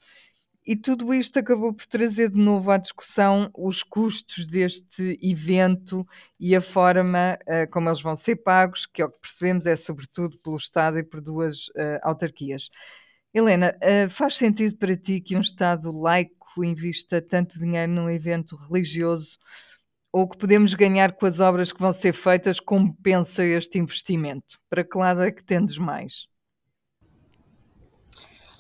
E 0.66 0.78
tudo 0.78 1.14
isto 1.14 1.38
acabou 1.40 1.74
por 1.74 1.86
trazer 1.86 2.30
de 2.30 2.40
novo 2.40 2.72
à 2.72 2.78
discussão 2.78 3.50
os 3.54 3.84
custos 3.84 4.48
deste 4.48 5.20
evento 5.22 6.08
e 6.40 6.56
a 6.56 6.62
forma 6.62 7.38
uh, 7.42 7.70
como 7.70 7.90
eles 7.90 8.02
vão 8.02 8.16
ser 8.16 8.38
pagos, 8.38 8.86
que 8.86 9.02
é 9.02 9.06
o 9.06 9.10
que 9.10 9.20
percebemos 9.20 9.66
é 9.66 9.76
sobretudo 9.76 10.38
pelo 10.40 10.56
Estado 10.56 11.00
e 11.00 11.04
por 11.04 11.20
duas 11.20 11.68
uh, 11.70 12.00
autarquias. 12.02 12.70
Helena, 13.34 13.76
uh, 13.78 14.10
faz 14.12 14.38
sentido 14.38 14.78
para 14.78 14.96
ti 14.96 15.20
que 15.20 15.36
um 15.36 15.42
Estado 15.42 15.92
laico 15.92 16.64
invista 16.64 17.22
tanto 17.22 17.60
dinheiro 17.60 17.92
num 17.92 18.10
evento 18.10 18.56
religioso 18.56 19.38
ou 20.14 20.28
que 20.30 20.38
podemos 20.38 20.76
ganhar 20.76 21.14
com 21.14 21.26
as 21.26 21.40
obras 21.40 21.72
que 21.72 21.80
vão 21.80 21.92
ser 21.92 22.14
feitas 22.14 22.60
compensa 22.60 23.44
este 23.44 23.80
investimento? 23.80 24.60
Para 24.70 24.84
que 24.84 24.96
lado 24.96 25.24
é 25.24 25.32
que 25.32 25.44
tendes 25.44 25.76
mais? 25.76 26.14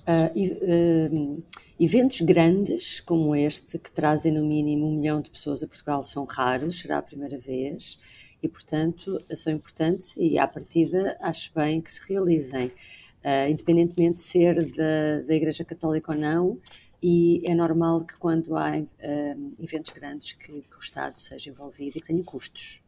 Uh, 0.06 1.38
uh, 1.38 1.44
Eventos 1.80 2.22
grandes 2.22 3.00
como 3.00 3.36
este, 3.36 3.78
que 3.78 3.92
trazem 3.92 4.32
no 4.32 4.46
mínimo 4.46 4.88
um 4.88 4.96
milhão 4.96 5.22
de 5.22 5.30
pessoas 5.30 5.64
a 5.64 5.68
Portugal, 5.68 6.04
são 6.04 6.26
raros, 6.26 6.80
será 6.80 6.98
a 6.98 7.02
primeira 7.02 7.38
vez 7.38 8.00
e, 8.42 8.50
portanto, 8.50 9.24
são 9.36 9.54
importantes 9.54 10.18
e, 10.18 10.38
à 10.38 10.48
partida, 10.48 11.18
acho 11.22 11.54
bem 11.54 11.80
que 11.82 11.92
se 11.92 12.12
realizem, 12.12 12.68
uh, 12.68 13.50
independentemente 13.50 14.18
de 14.18 14.22
ser 14.24 14.56
da, 14.72 15.22
da 15.26 15.34
Igreja 15.34 15.64
Católica 15.64 16.12
ou 16.12 16.18
não, 16.18 16.60
e 17.04 17.42
é 17.46 17.54
normal 17.54 18.06
que 18.06 18.16
quando 18.16 18.56
há 18.56 18.78
uh, 18.78 19.54
eventos 19.60 19.92
grandes 19.92 20.32
que, 20.32 20.62
que, 20.62 20.76
o 20.78 20.80
Estado 20.80 21.20
seja 21.20 21.50
envolvido 21.50 21.98
e 21.98 22.02
que 22.02 22.08
tenha 22.08 22.24
custos. 22.24 22.82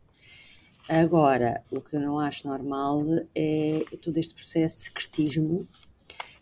Agora, 0.88 1.62
o 1.70 1.82
que 1.82 1.98
eu 1.98 2.00
não 2.00 2.18
acho 2.18 2.48
normal 2.48 3.04
é 3.36 3.84
todo 4.02 4.18
este 4.18 4.34
processo 4.34 4.78
de 4.78 4.84
secretismo 4.84 5.68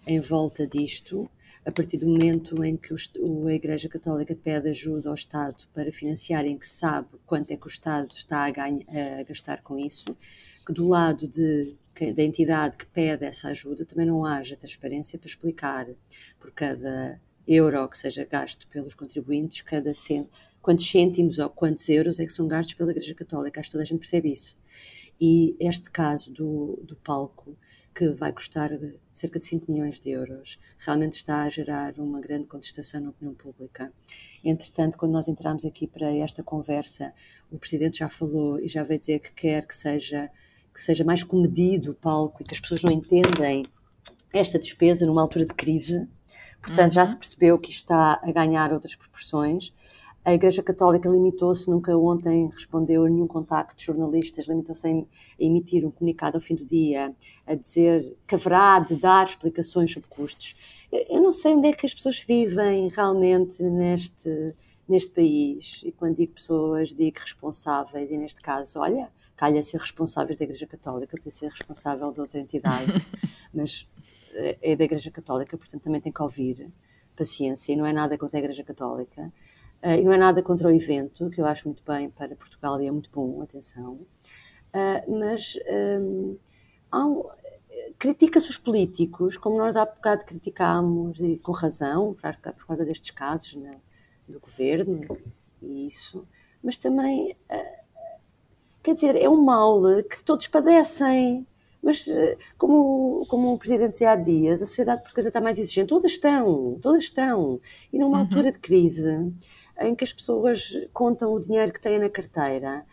em 0.05 0.19
volta 0.19 0.67
disto, 0.67 1.27
a 1.65 1.71
partir 1.71 1.97
do 1.97 2.07
momento 2.07 2.63
em 2.63 2.77
que 2.77 2.93
o, 2.93 3.47
a 3.47 3.53
Igreja 3.53 3.89
Católica 3.89 4.35
pede 4.35 4.69
ajuda 4.69 5.09
ao 5.09 5.15
Estado 5.15 5.65
para 5.73 5.91
financiar, 5.91 6.45
em 6.45 6.57
que 6.57 6.67
sabe 6.67 7.07
quanto 7.25 7.49
é 7.51 7.57
que 7.57 7.65
o 7.65 7.69
Estado 7.69 8.11
está 8.11 8.45
a, 8.45 8.51
ganha, 8.51 8.85
a 9.19 9.23
gastar 9.23 9.63
com 9.63 9.79
isso, 9.79 10.15
que 10.63 10.73
do 10.73 10.87
lado 10.87 11.27
de 11.27 11.75
que, 11.95 12.13
da 12.13 12.21
entidade 12.21 12.77
que 12.77 12.85
pede 12.85 13.25
essa 13.25 13.47
ajuda 13.47 13.83
também 13.83 14.05
não 14.05 14.25
haja 14.25 14.57
transparência 14.57 15.17
para 15.17 15.27
explicar 15.27 15.87
por 16.39 16.51
cada 16.51 17.19
euro 17.47 17.87
que 17.87 17.97
seja 17.97 18.25
gasto 18.25 18.67
pelos 18.67 18.93
contribuintes, 18.93 19.61
cada 19.61 19.93
cent... 19.93 20.27
quantos 20.61 20.89
cêntimos 20.89 21.39
ou 21.39 21.49
quantos 21.49 21.87
euros 21.89 22.19
é 22.19 22.25
que 22.25 22.31
são 22.31 22.47
gastos 22.47 22.75
pela 22.75 22.91
Igreja 22.91 23.13
Católica. 23.13 23.59
Acho 23.59 23.69
que 23.69 23.73
toda 23.73 23.83
a 23.83 23.85
gente 23.85 23.99
percebe 23.99 24.31
isso. 24.31 24.57
E 25.19 25.55
este 25.59 25.89
caso 25.91 26.31
do, 26.31 26.79
do 26.83 26.95
palco, 26.95 27.57
que 27.93 28.09
vai 28.09 28.33
custar 28.33 28.71
cerca 29.13 29.37
de 29.37 29.45
5 29.45 29.71
milhões 29.71 29.99
de 29.99 30.09
euros, 30.09 30.59
realmente 30.79 31.13
está 31.13 31.43
a 31.43 31.49
gerar 31.49 31.93
uma 31.99 32.19
grande 32.19 32.47
contestação 32.47 33.01
na 33.01 33.09
opinião 33.11 33.35
pública. 33.35 33.93
Entretanto, 34.43 34.97
quando 34.97 35.11
nós 35.11 35.27
entramos 35.27 35.63
aqui 35.63 35.85
para 35.85 36.11
esta 36.15 36.41
conversa, 36.41 37.13
o 37.51 37.59
Presidente 37.59 37.99
já 37.99 38.09
falou 38.09 38.59
e 38.59 38.67
já 38.67 38.83
veio 38.83 38.99
dizer 38.99 39.19
que 39.19 39.31
quer 39.31 39.67
que 39.67 39.75
seja, 39.75 40.29
que 40.73 40.81
seja 40.81 41.03
mais 41.03 41.23
comedido 41.23 41.91
o 41.91 41.95
palco 41.95 42.41
e 42.41 42.45
que 42.45 42.55
as 42.55 42.59
pessoas 42.59 42.81
não 42.81 42.91
entendem 42.91 43.63
esta 44.33 44.57
despesa 44.57 45.05
numa 45.05 45.21
altura 45.21 45.45
de 45.45 45.53
crise. 45.53 46.07
Portanto, 46.63 46.91
uhum. 46.91 46.95
já 46.95 47.05
se 47.05 47.17
percebeu 47.17 47.59
que 47.59 47.69
está 47.69 48.21
a 48.23 48.31
ganhar 48.31 48.71
outras 48.71 48.95
proporções. 48.95 49.73
A 50.23 50.33
Igreja 50.33 50.63
Católica 50.63 51.09
limitou-se, 51.09 51.69
nunca 51.69 51.95
ontem 51.97 52.47
respondeu 52.47 53.03
a 53.03 53.09
nenhum 53.09 53.27
contacto 53.27 53.75
de 53.75 53.83
jornalistas, 53.83 54.47
limitou-se 54.47 54.87
a 54.87 55.05
emitir 55.37 55.85
um 55.85 55.91
comunicado 55.91 56.37
ao 56.37 56.41
fim 56.41 56.55
do 56.55 56.63
dia, 56.63 57.13
a 57.45 57.53
dizer 57.53 58.15
que 58.25 58.35
haverá 58.35 58.79
de 58.79 58.95
dar 58.95 59.25
explicações 59.25 59.91
sobre 59.91 60.07
custos. 60.07 60.55
Eu 61.09 61.21
não 61.21 61.33
sei 61.33 61.55
onde 61.55 61.67
é 61.67 61.73
que 61.73 61.85
as 61.85 61.93
pessoas 61.93 62.21
vivem 62.21 62.87
realmente 62.87 63.61
neste, 63.61 64.55
neste 64.87 65.11
país, 65.13 65.83
e 65.85 65.91
quando 65.91 66.15
digo 66.15 66.31
pessoas, 66.31 66.93
digo 66.93 67.19
responsáveis, 67.19 68.09
e 68.09 68.17
neste 68.17 68.41
caso, 68.41 68.79
olha, 68.79 69.11
calha 69.35 69.61
ser 69.61 69.81
responsáveis 69.81 70.37
da 70.37 70.45
Igreja 70.45 70.65
Católica, 70.65 71.17
podia 71.17 71.31
ser 71.31 71.49
responsável 71.49 72.13
de 72.13 72.21
outra 72.21 72.39
entidade, 72.39 73.05
mas 73.53 73.89
é 74.35 74.75
da 74.75 74.83
Igreja 74.83 75.11
Católica, 75.11 75.57
portanto 75.57 75.83
também 75.83 76.01
tem 76.01 76.11
que 76.11 76.21
ouvir 76.21 76.69
paciência, 77.15 77.73
e 77.73 77.75
não 77.75 77.85
é 77.85 77.93
nada 77.93 78.17
contra 78.17 78.37
a 78.37 78.41
Igreja 78.41 78.63
Católica 78.63 79.31
Uh, 79.83 79.99
e 79.99 80.01
não 80.01 80.13
é 80.13 80.17
nada 80.17 80.41
contra 80.41 80.69
o 80.69 80.71
evento, 80.71 81.29
que 81.29 81.41
eu 81.41 81.45
acho 81.45 81.67
muito 81.67 81.83
bem 81.83 82.09
para 82.09 82.33
Portugal 82.37 82.81
e 82.81 82.87
é 82.87 82.91
muito 82.91 83.09
bom, 83.13 83.41
atenção. 83.41 83.95
Uh, 84.73 85.19
mas 85.19 85.59
um, 85.99 86.37
um, 86.95 87.29
critica-se 87.99 88.49
os 88.49 88.57
políticos, 88.57 89.35
como 89.35 89.57
nós 89.57 89.75
há 89.75 89.83
bocado 89.83 90.23
criticámos, 90.23 91.19
e 91.19 91.37
com 91.37 91.51
razão, 91.51 92.13
por, 92.13 92.53
por 92.53 92.65
causa 92.65 92.85
destes 92.85 93.11
casos 93.11 93.55
né, 93.55 93.75
do 94.25 94.39
governo 94.39 95.17
e 95.61 95.85
isso, 95.85 96.25
mas 96.63 96.77
também, 96.77 97.35
uh, 97.51 97.83
quer 98.81 98.93
dizer, 98.93 99.17
é 99.17 99.27
um 99.27 99.43
mal 99.43 99.81
que 100.09 100.23
todos 100.23 100.47
padecem. 100.47 101.45
Mas, 101.83 102.07
como, 102.57 103.25
como 103.27 103.53
o 103.53 103.57
Presidente 103.57 103.91
dizia 103.91 104.11
há 104.11 104.15
dias, 104.15 104.61
a 104.61 104.65
sociedade 104.65 105.01
portuguesa 105.01 105.27
está 105.27 105.41
mais 105.41 105.59
exigente. 105.59 105.89
Todas 105.89 106.11
estão, 106.11 106.79
todas 106.81 107.03
estão. 107.03 107.59
E 107.91 107.99
numa 107.99 108.17
uhum. 108.17 108.23
altura 108.23 108.53
de 108.53 108.59
crise, 108.59 109.33
em 109.81 109.93
que 109.93 110.05
as 110.05 110.13
pessoas 110.13 110.87
contam 110.93 111.33
o 111.33 111.39
dinheiro 111.39 111.73
que 111.73 111.81
têm 111.81 111.99
na 111.99 112.09
carteira. 112.09 112.85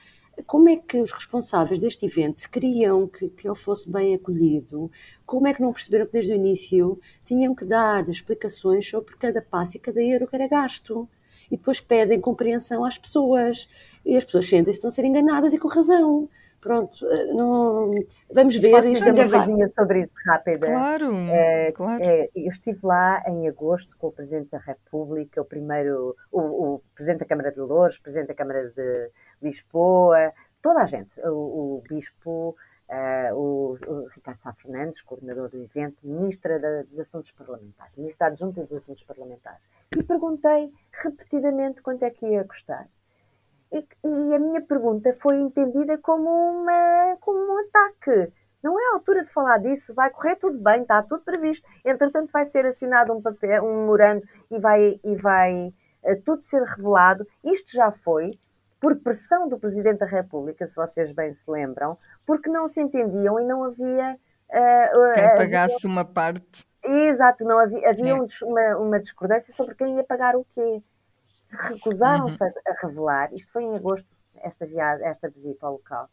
Como 0.46 0.68
é 0.68 0.76
que 0.76 0.98
os 1.00 1.12
responsáveis 1.12 1.79
deste 1.79 2.07
evento 2.07 2.40
se 2.40 2.48
queriam 2.48 3.07
que, 3.07 3.29
que 3.29 3.46
ele 3.46 3.55
fosse 3.55 3.88
bem 3.88 4.14
acolhido? 4.14 4.90
Como 5.24 5.46
é 5.46 5.55
que 5.55 5.62
não 5.62 5.72
perceberam 5.72 6.07
que 6.07 6.12
desde 6.12 6.33
o 6.33 6.35
início 6.35 6.98
tinham 7.24 7.55
que 7.55 7.64
dar 7.64 8.09
explicações 8.09 8.88
sobre 8.88 9.14
cada 9.16 9.40
passo 9.40 9.76
e 9.76 9.81
cada 9.81 10.03
euro 10.03 10.26
que 10.26 10.35
era 10.35 10.48
gasto? 10.48 11.09
E 11.50 11.57
depois 11.57 11.81
pedem 11.81 12.20
compreensão 12.20 12.85
às 12.85 12.96
pessoas. 12.96 13.68
E 14.05 14.16
as 14.16 14.24
pessoas 14.24 14.46
sentem-se 14.46 14.79
estão 14.79 14.88
a 14.88 14.92
ser 14.92 15.05
enganadas 15.05 15.53
e 15.53 15.59
com 15.59 15.68
razão. 15.68 16.29
Pronto, 16.60 17.06
eh, 17.06 17.24
não... 17.32 17.94
vamos 18.32 18.56
ver. 18.56 18.70
Posso 18.70 18.92
dizer 18.92 19.12
uma 19.12 19.28
coisinha 19.28 19.68
sobre 19.68 20.02
isso 20.02 20.14
rápida? 20.26 20.66
Claro, 20.66 21.14
é, 21.28 21.72
claro. 21.72 22.02
É, 22.04 22.28
eu 22.34 22.48
estive 22.48 22.78
lá 22.82 23.22
em 23.26 23.48
agosto 23.48 23.96
com 23.96 24.08
o 24.08 24.12
Presidente 24.12 24.50
da 24.50 24.58
República, 24.58 25.40
o 25.40 25.44
primeiro, 25.44 26.14
o, 26.30 26.40
o 26.40 26.82
Presidente 26.94 27.20
da 27.20 27.26
Câmara 27.26 27.50
de 27.50 27.60
Louros, 27.60 27.96
o 27.96 28.02
Presidente 28.02 28.28
da 28.28 28.34
Câmara 28.34 28.68
de 28.70 29.10
Lisboa, 29.40 30.32
toda 30.60 30.82
a 30.82 30.86
gente, 30.86 31.18
o, 31.22 31.78
o 31.78 31.82
Bispo, 31.88 32.54
uh, 32.90 33.34
o, 33.34 33.78
o, 33.86 34.06
Ricardo 34.08 34.40
Sá 34.40 34.52
Fernandes, 34.52 35.00
coordenador 35.02 35.48
do 35.48 35.62
evento, 35.62 35.96
Ministra 36.02 36.58
da, 36.58 36.82
dos 36.82 36.98
Assuntos 37.00 37.30
Parlamentares, 37.32 37.96
Ministra 37.96 38.26
Adjunta 38.26 38.62
dos 38.62 38.82
Assuntos 38.82 39.04
Parlamentares. 39.04 39.62
E 39.96 40.02
perguntei 40.02 40.72
repetidamente 40.92 41.80
quanto 41.80 42.04
é 42.04 42.10
que 42.10 42.26
ia 42.26 42.44
custar. 42.44 42.88
E, 43.72 43.87
e, 44.04 44.35
a 44.35 44.38
minha 44.38 44.61
pergunta 44.61 45.16
foi 45.20 45.38
entendida 45.38 45.96
como, 45.98 46.28
uma, 46.28 47.16
como 47.20 47.38
um 47.38 47.59
ataque. 47.59 48.33
Não 48.62 48.78
é 48.78 48.83
a 48.90 48.94
altura 48.94 49.22
de 49.22 49.33
falar 49.33 49.59
disso, 49.59 49.94
vai 49.94 50.11
correr 50.11 50.37
tudo 50.37 50.59
bem, 50.59 50.83
está 50.83 51.02
tudo 51.02 51.22
previsto. 51.22 51.66
Entretanto, 51.85 52.30
vai 52.33 52.44
ser 52.44 52.66
assinado 52.66 53.12
um 53.12 53.22
papel, 53.22 53.64
um 53.64 53.80
memorando 53.80 54.22
e 54.50 54.59
vai, 54.59 55.00
e 55.02 55.16
vai 55.16 55.72
uh, 56.02 56.22
tudo 56.24 56.42
ser 56.42 56.62
revelado. 56.62 57.26
Isto 57.44 57.72
já 57.72 57.90
foi 57.92 58.33
por 58.80 58.96
pressão 58.96 59.48
do 59.48 59.59
Presidente 59.59 59.98
da 59.98 60.06
República, 60.06 60.66
se 60.66 60.74
vocês 60.74 61.12
bem 61.12 61.33
se 61.33 61.48
lembram, 61.50 61.96
porque 62.26 62.50
não 62.50 62.66
se 62.66 62.80
entendiam 62.80 63.38
e 63.38 63.44
não 63.44 63.64
havia. 63.64 64.18
Uh, 64.48 65.14
quem 65.14 65.37
pagasse 65.37 65.76
havia... 65.76 65.90
uma 65.90 66.04
parte. 66.04 66.66
Exato, 66.83 67.44
não 67.44 67.59
havia, 67.59 67.88
havia 67.88 68.12
é. 68.12 68.44
uma, 68.44 68.76
uma 68.78 69.00
discordância 69.00 69.54
sobre 69.54 69.74
quem 69.74 69.96
ia 69.96 70.04
pagar 70.04 70.35
o 70.35 70.44
quê 70.54 70.83
recusaram-se 71.50 72.42
uhum. 72.42 72.50
a, 72.66 72.86
revelar, 72.86 73.34
isto 73.34 73.52
foi 73.52 73.64
em 73.64 73.76
agosto, 73.76 74.08
esta, 74.36 74.66
viagem, 74.66 75.06
esta 75.06 75.28
visita 75.28 75.66
ao 75.66 75.74
local. 75.74 76.08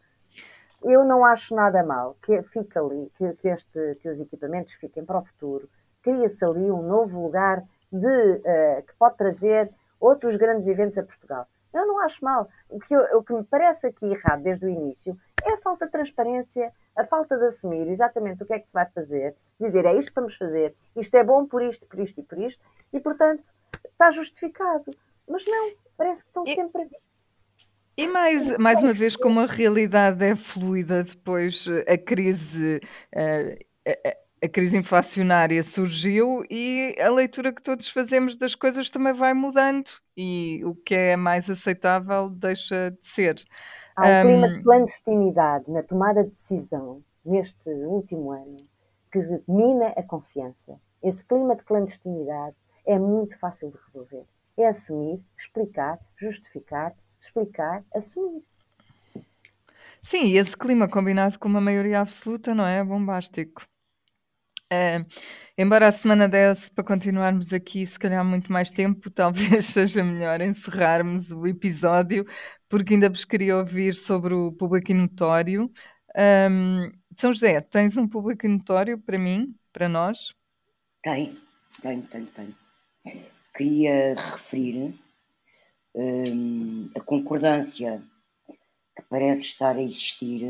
Eu 0.84 1.04
não 1.04 1.26
acho 1.26 1.56
nada 1.56 1.84
mal 1.84 2.16
que 2.22 2.42
fique 2.44 2.78
ali, 2.78 3.12
que, 3.18 3.34
que, 3.34 3.48
este, 3.48 3.96
que 4.02 4.10
os 4.10 4.20
equipamentos 4.20 4.74
fiquem 4.74 5.04
para 5.04 5.20
o 5.20 5.26
futuro. 5.26 5.70
Cria-se 6.04 6.46
ali 6.46 6.72
um 6.72 6.84
novo 6.84 7.24
lugar 7.24 7.64
de, 7.92 8.08
uh, 8.08 8.84
que 8.86 8.94
pode 8.98 9.18
trazer 9.18 9.72
outros 10.00 10.36
grandes 10.38 10.68
eventos 10.68 10.98
a 10.98 11.04
Portugal. 11.04 11.48
Eu 11.74 11.86
não 11.86 12.00
acho 12.00 12.24
mal. 12.24 12.48
O 12.70 12.80
que, 12.80 12.94
eu, 12.94 13.02
o 13.18 13.24
que 13.24 13.34
me 13.34 13.44
parece 13.44 13.88
aqui 13.88 14.06
errado 14.06 14.44
desde 14.44 14.66
o 14.66 14.70
início 14.70 15.18
é 15.44 15.54
a 15.54 15.58
falta 15.58 15.86
de 15.86 15.92
transparência, 15.92 16.74
a 16.96 17.06
falta 17.06 17.38
de 17.38 17.46
assumir 17.46 17.88
exatamente 17.88 18.44
o 18.44 18.46
que 18.46 18.54
é 18.54 18.60
que 18.60 18.68
se 18.68 18.74
vai 18.74 18.86
fazer, 18.88 19.36
dizer 19.60 19.86
é 19.86 19.94
isto 19.96 20.10
que 20.10 20.20
vamos 20.20 20.36
fazer, 20.36 20.76
isto 20.96 21.16
é 21.16 21.24
bom 21.24 21.46
por 21.46 21.62
isto, 21.62 21.86
por 21.86 22.00
isto 22.00 22.20
e 22.20 22.24
por 22.24 22.38
isto, 22.38 22.64
e 22.92 23.00
portanto 23.00 23.44
está 23.86 24.12
justificado. 24.12 24.92
Mas 25.28 25.46
não, 25.46 25.72
parece 25.98 26.24
que 26.24 26.30
estão 26.30 26.44
e, 26.46 26.56
sempre. 26.56 26.88
E 27.98 28.08
mais, 28.08 28.58
mais 28.58 28.80
uma 28.80 28.94
vez, 28.94 29.16
como 29.16 29.40
a 29.40 29.46
realidade 29.46 30.24
é 30.24 30.36
fluida, 30.36 31.04
depois 31.04 31.66
eh, 31.68 31.94
a 31.94 31.98
crise. 31.98 32.80
A, 33.16 34.18
a 34.44 34.48
crise 34.48 34.78
inflacionária 34.78 35.64
surgiu 35.64 36.46
e 36.50 36.96
a 37.00 37.10
leitura 37.10 37.52
que 37.52 37.62
todos 37.62 37.90
fazemos 37.90 38.36
das 38.36 38.54
coisas 38.54 38.90
também 38.90 39.14
vai 39.14 39.34
mudando 39.34 39.90
e 40.16 40.64
o 40.64 40.76
que 40.76 40.94
é 40.94 41.16
mais 41.16 41.50
aceitável 41.50 42.30
deixa 42.30 42.92
de 42.92 43.08
ser. 43.08 43.44
Há 43.96 44.06
um, 44.06 44.20
um 44.20 44.22
clima 44.22 44.50
de 44.50 44.64
clandestinidade 44.64 45.72
na 45.72 45.82
tomada 45.82 46.24
de 46.24 46.30
decisão 46.30 47.02
neste 47.26 47.68
último 47.68 48.32
ano 48.32 48.58
que 49.12 49.20
mina 49.48 49.88
a 49.98 50.04
confiança. 50.04 50.80
Esse 51.02 51.26
clima 51.26 51.56
de 51.56 51.64
clandestinidade 51.64 52.56
é 52.86 53.00
muito 53.00 53.38
fácil 53.40 53.72
de 53.72 53.78
resolver 53.86 54.26
é 54.58 54.68
assumir, 54.68 55.22
explicar, 55.38 56.00
justificar, 56.18 56.94
explicar, 57.20 57.84
assumir. 57.94 58.44
Sim, 60.04 60.28
e 60.28 60.38
esse 60.38 60.56
clima 60.56 60.88
combinado 60.88 61.38
com 61.38 61.48
uma 61.48 61.62
maioria 61.62 62.00
absoluta 62.00 62.56
não 62.56 62.66
é 62.66 62.84
bombástico. 62.84 63.64
É, 64.70 65.06
embora 65.58 65.88
a 65.88 65.92
semana 65.92 66.28
desse 66.28 66.70
para 66.72 66.84
continuarmos 66.84 67.54
aqui, 67.54 67.86
se 67.86 67.98
calhar 67.98 68.24
muito 68.24 68.52
mais 68.52 68.70
tempo, 68.70 69.10
talvez 69.12 69.68
seja 69.68 70.04
melhor 70.04 70.42
encerrarmos 70.42 71.32
o 71.32 71.46
episódio, 71.48 72.26
porque 72.70 72.94
ainda 72.94 73.10
vos 73.10 73.26
queria 73.26 73.58
ouvir 73.58 73.96
sobre 73.96 74.34
o 74.34 74.52
público 74.52 74.94
notório. 74.94 75.72
Um, 76.16 76.92
São 77.18 77.34
José, 77.34 77.62
tens 77.62 77.96
um 77.96 78.08
público 78.08 78.48
notório 78.48 78.98
para 79.00 79.18
mim, 79.18 79.56
para 79.72 79.88
nós? 79.88 80.18
Tem, 81.02 81.38
tem, 81.82 82.02
tem, 82.02 82.26
tem 82.26 82.56
queria 83.58 84.14
referir 84.14 84.94
um, 85.96 86.90
a 86.96 87.02
concordância 87.02 88.04
que 88.96 89.02
parece 89.10 89.42
estar 89.42 89.76
a 89.76 89.82
existir, 89.82 90.44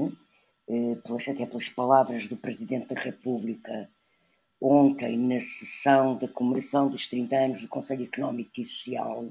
uh, 0.68 0.96
pelas, 0.98 1.28
até 1.30 1.46
pelas 1.46 1.70
palavras 1.70 2.28
do 2.28 2.36
Presidente 2.36 2.94
da 2.94 3.00
República 3.00 3.90
ontem 4.60 5.18
na 5.18 5.40
sessão 5.40 6.18
da 6.18 6.28
comemoração 6.28 6.90
dos 6.90 7.08
30 7.08 7.36
anos 7.36 7.62
do 7.62 7.68
Conselho 7.70 8.04
Económico 8.04 8.52
e 8.58 8.66
Social, 8.66 9.24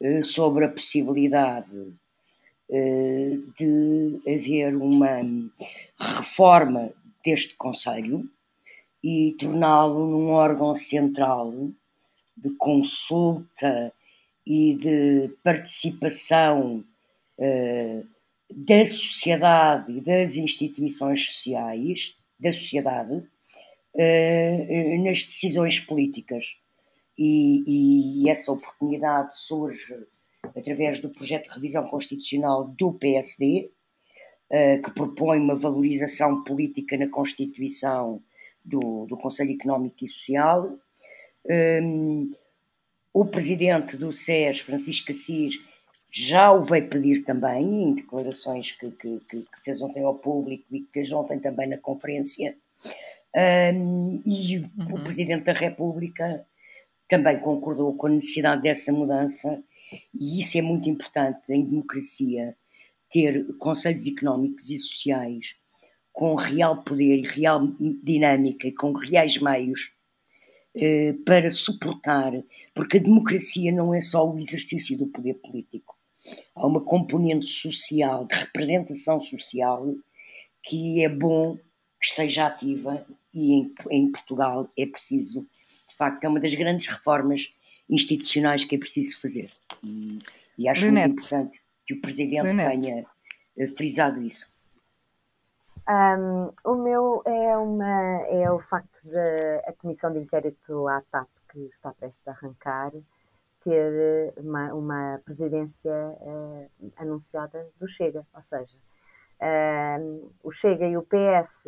uh, 0.00 0.24
sobre 0.24 0.66
a 0.66 0.68
possibilidade 0.68 1.74
uh, 1.74 3.52
de 3.56 4.20
haver 4.26 4.76
uma 4.76 5.22
reforma 5.98 6.92
deste 7.24 7.56
Conselho 7.56 8.30
e 9.02 9.34
torná-lo 9.38 10.06
num 10.06 10.28
órgão 10.30 10.74
central 10.74 11.72
de 12.42 12.50
consulta 12.56 13.92
e 14.46 14.74
de 14.74 15.28
participação 15.42 16.84
uh, 17.38 18.06
da 18.50 18.86
sociedade 18.86 19.92
e 19.92 20.00
das 20.00 20.36
instituições 20.36 21.26
sociais, 21.26 22.16
da 22.40 22.50
sociedade, 22.50 23.14
uh, 23.14 25.04
nas 25.04 25.24
decisões 25.24 25.78
políticas. 25.80 26.56
E, 27.18 28.22
e, 28.24 28.30
essa 28.30 28.52
oportunidade 28.52 29.36
surge 29.36 30.06
através 30.56 31.00
do 31.00 31.10
projeto 31.10 31.48
de 31.48 31.54
revisão 31.54 31.86
constitucional 31.88 32.68
do 32.68 32.92
PSD, 32.92 33.70
uh, 34.50 34.82
que 34.82 34.90
propõe 34.92 35.38
uma 35.38 35.56
valorização 35.56 36.42
política 36.44 36.96
na 36.96 37.10
Constituição 37.10 38.22
do, 38.64 39.04
do 39.06 39.16
Conselho 39.16 39.52
Económico 39.52 40.04
e 40.04 40.08
Social. 40.08 40.78
Um, 41.50 42.32
o 43.12 43.24
presidente 43.24 43.96
do 43.96 44.12
SES, 44.12 44.60
Francisco 44.60 45.10
Assis, 45.10 45.58
já 46.10 46.52
o 46.52 46.60
veio 46.60 46.88
pedir 46.88 47.24
também, 47.24 47.84
em 47.84 47.94
declarações 47.94 48.72
que, 48.72 48.90
que, 48.92 49.20
que, 49.28 49.46
fez 49.62 49.82
ontem 49.82 50.04
ao 50.04 50.14
público 50.14 50.64
e 50.70 50.80
que 50.80 50.92
fez 50.92 51.12
ontem 51.12 51.38
também 51.38 51.68
na 51.68 51.78
conferência. 51.78 52.56
Um, 53.74 54.22
e 54.24 54.58
uhum. 54.58 54.94
o 54.94 55.00
Presidente 55.02 55.44
da 55.44 55.52
República 55.52 56.46
também 57.06 57.38
concordou 57.40 57.94
com 57.94 58.06
a 58.06 58.10
necessidade 58.10 58.62
dessa 58.62 58.92
mudança, 58.92 59.62
e 60.14 60.40
isso 60.40 60.58
é 60.58 60.62
muito 60.62 60.88
importante 60.88 61.52
em 61.52 61.64
democracia, 61.64 62.56
ter 63.10 63.46
conselhos 63.58 64.06
económicos 64.06 64.68
e 64.70 64.78
sociais 64.78 65.56
com 66.12 66.34
real 66.34 66.82
poder 66.82 67.18
e 67.18 67.22
real 67.22 67.66
dinâmica 68.02 68.66
e 68.66 68.72
com 68.72 68.92
reais 68.92 69.38
meios 69.38 69.92
para 71.24 71.50
suportar, 71.50 72.32
porque 72.74 72.98
a 72.98 73.02
democracia 73.02 73.72
não 73.72 73.94
é 73.94 74.00
só 74.00 74.28
o 74.28 74.38
exercício 74.38 74.96
do 74.96 75.06
poder 75.06 75.34
político 75.34 75.98
há 76.54 76.66
uma 76.66 76.80
componente 76.80 77.46
social, 77.46 78.26
de 78.26 78.34
representação 78.34 79.20
social, 79.20 79.94
que 80.62 81.02
é 81.02 81.08
bom 81.08 81.56
que 81.56 82.06
esteja 82.06 82.46
ativa 82.46 83.06
e 83.32 83.54
em, 83.54 83.74
em 83.90 84.10
Portugal 84.10 84.70
é 84.76 84.86
preciso, 84.86 85.46
de 85.88 85.94
facto, 85.94 86.24
é 86.24 86.28
uma 86.28 86.40
das 86.40 86.54
grandes 86.54 86.86
reformas 86.86 87.52
institucionais 87.88 88.64
que 88.64 88.74
é 88.74 88.78
preciso 88.78 89.20
fazer. 89.20 89.50
E, 89.82 90.18
e 90.56 90.68
acho 90.68 90.90
muito 90.90 91.12
importante 91.12 91.60
que 91.86 91.94
o 91.94 92.00
Presidente 92.00 92.56
tenha 92.56 93.04
uh, 93.56 93.68
frisado 93.76 94.22
isso. 94.22 94.54
Um, 95.88 96.52
o 96.64 96.74
meu 96.74 97.22
é, 97.24 97.56
uma, 97.56 98.20
é 98.26 98.50
o 98.50 98.58
facto 98.58 99.00
da 99.08 99.72
Comissão 99.78 100.12
de 100.12 100.18
Inquérito 100.18 100.86
à 100.86 101.00
TAP, 101.10 101.28
que 101.50 101.60
está 101.60 101.94
prestes 101.94 102.28
a 102.28 102.32
arrancar, 102.32 102.92
ter 103.64 103.92
eh, 103.94 104.34
uma, 104.36 104.74
uma 104.74 105.20
presidência 105.24 105.90
uh, 105.90 106.92
anunciada 106.98 107.66
do 107.80 107.88
Chega, 107.88 108.22
ou 108.34 108.42
seja, 108.42 108.76
uh, 109.40 110.32
o 110.42 110.50
Chega 110.50 110.86
e 110.86 110.96
o 110.98 111.02
PS 111.02 111.64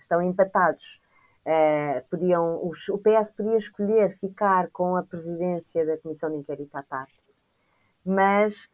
estão 0.00 0.20
empatados. 0.20 1.00
Uh, 1.46 2.04
podiam, 2.10 2.68
os, 2.68 2.88
o 2.88 2.98
PS 2.98 3.30
podia 3.30 3.56
escolher 3.56 4.18
ficar 4.18 4.70
com 4.70 4.96
a 4.96 5.04
presidência 5.04 5.86
da 5.86 5.96
Comissão 5.98 6.30
de 6.30 6.36
Inquérito 6.36 6.76
à 6.76 6.82
TAP, 6.82 7.08
mas 8.04 8.68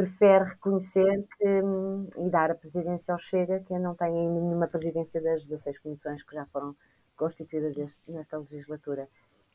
prefere 0.00 0.44
reconhecer 0.44 1.26
que, 1.36 1.46
um, 1.46 2.08
e 2.16 2.30
dar 2.30 2.50
a 2.50 2.54
presidência 2.54 3.12
ao 3.12 3.18
Chega, 3.18 3.60
que 3.60 3.78
não 3.78 3.94
tem 3.94 4.08
ainda 4.08 4.40
nenhuma 4.40 4.66
presidência 4.66 5.20
das 5.20 5.42
16 5.44 5.78
comissões 5.78 6.22
que 6.22 6.34
já 6.34 6.46
foram 6.46 6.74
constituídas 7.14 7.76
este, 7.76 8.00
nesta 8.10 8.38
legislatura. 8.38 9.06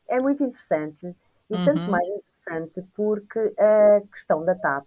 É 0.06 0.20
muito 0.20 0.44
interessante 0.44 1.16
e 1.50 1.54
uhum. 1.54 1.64
tanto 1.64 1.90
mais 1.90 2.06
interessante 2.06 2.80
porque 2.94 3.54
a 3.58 4.00
questão 4.12 4.44
da 4.44 4.54
TAP 4.54 4.86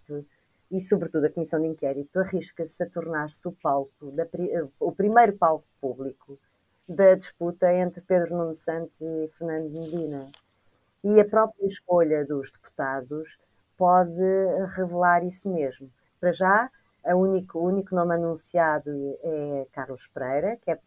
e, 0.70 0.80
sobretudo, 0.80 1.26
a 1.26 1.30
Comissão 1.30 1.60
de 1.60 1.68
Inquérito 1.68 2.18
arrisca-se 2.20 2.82
a 2.82 2.88
tornar-se 2.88 3.46
o 3.46 3.52
palco, 3.52 4.10
da, 4.12 4.26
o 4.78 4.92
primeiro 4.92 5.36
palco 5.36 5.66
público 5.78 6.38
da 6.88 7.14
disputa 7.14 7.70
entre 7.74 8.00
Pedro 8.00 8.34
Nuno 8.34 8.54
Santos 8.54 8.98
e 9.02 9.30
Fernando 9.36 9.68
Medina. 9.70 10.30
E 11.04 11.20
a 11.20 11.24
própria 11.24 11.66
escolha 11.66 12.24
dos 12.24 12.50
deputados 12.50 13.36
pode 13.80 14.20
revelar 14.76 15.24
isso 15.24 15.48
mesmo. 15.48 15.90
Para 16.20 16.32
já, 16.32 16.70
único, 17.06 17.58
o 17.58 17.64
único 17.64 17.94
nome 17.94 18.14
anunciado 18.14 18.90
é 19.22 19.66
Carlos 19.72 20.06
Pereira, 20.08 20.58
que 20.60 20.70
é, 20.70 20.78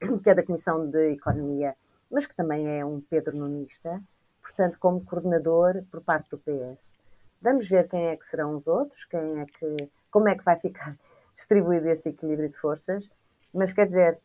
que 0.22 0.28
é 0.28 0.34
da 0.34 0.44
Comissão 0.44 0.90
de 0.90 1.12
Economia, 1.12 1.76
mas 2.10 2.26
que 2.26 2.34
também 2.34 2.80
é 2.80 2.84
um 2.84 3.00
Pedro 3.00 3.36
Nunista 3.36 4.02
portanto, 4.46 4.78
como 4.78 5.04
coordenador 5.04 5.82
por 5.90 6.00
parte 6.02 6.30
do 6.30 6.38
PS. 6.38 6.96
Vamos 7.42 7.68
ver 7.68 7.88
quem 7.88 8.06
é 8.08 8.16
que 8.16 8.24
serão 8.24 8.56
os 8.56 8.66
outros, 8.66 9.04
quem 9.04 9.40
é 9.40 9.46
que, 9.46 9.90
como 10.10 10.28
é 10.28 10.36
que 10.36 10.44
vai 10.44 10.58
ficar 10.58 10.96
distribuído 11.34 11.88
esse 11.88 12.08
equilíbrio 12.08 12.48
de 12.48 12.56
forças, 12.56 13.10
mas 13.52 13.72
quer 13.72 13.86
dizer, 13.86 14.18